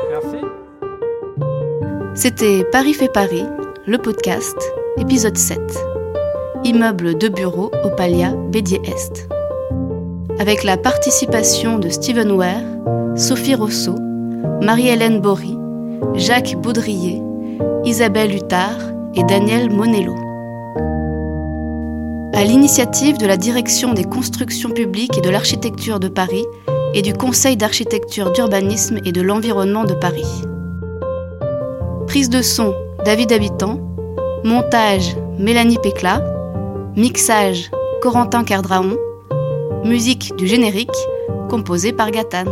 merci. 0.10 0.46
C'était 2.14 2.66
Paris 2.72 2.94
fait 2.94 3.12
Paris, 3.12 3.46
le 3.86 3.98
podcast, 3.98 4.58
épisode 4.98 5.38
7. 5.38 5.97
Immeuble 6.68 7.18
de 7.18 7.30
bureaux 7.30 7.72
au 7.86 7.90
Palia 7.96 8.34
Bédier 8.52 8.82
Est. 8.84 9.30
Avec 10.38 10.66
la 10.66 10.76
participation 10.76 11.80
de 11.80 11.88
Steven 11.88 12.30
Ware, 12.34 13.16
Sophie 13.16 13.56
Rousseau, 13.56 13.96
Marie-Hélène 14.62 15.22
Bory, 15.22 15.58
Jacques 16.16 16.58
Baudrier, 16.58 17.22
Isabelle 17.86 18.36
Huttard 18.36 18.82
et 19.16 19.24
Daniel 19.24 19.72
Monello. 19.72 20.14
À 22.34 22.44
l'initiative 22.44 23.18
de 23.18 23.26
la 23.26 23.38
Direction 23.38 23.94
des 23.94 24.04
constructions 24.04 24.72
publiques 24.72 25.18
et 25.18 25.22
de 25.22 25.30
l'architecture 25.30 26.02
de 26.02 26.10
Paris 26.10 26.46
et 26.94 27.02
du 27.02 27.14
Conseil 27.14 27.56
d'architecture 27.56 28.34
d'urbanisme 28.34 29.00
et 29.06 29.14
de 29.14 29.22
l'environnement 29.22 29.86
de 29.86 29.94
Paris. 29.94 30.44
Prise 32.08 32.30
de 32.30 32.42
son 32.42 32.76
David 33.06 33.32
Habitant, 33.32 33.80
montage 34.44 35.16
Mélanie 35.40 35.78
Pécla, 35.82 36.22
mixage 36.98 37.70
Corentin 38.02 38.44
Cardraon, 38.44 38.98
musique 39.84 40.36
du 40.36 40.48
générique 40.48 40.90
composée 41.48 41.94
par 41.94 42.10
Gatane. 42.10 42.50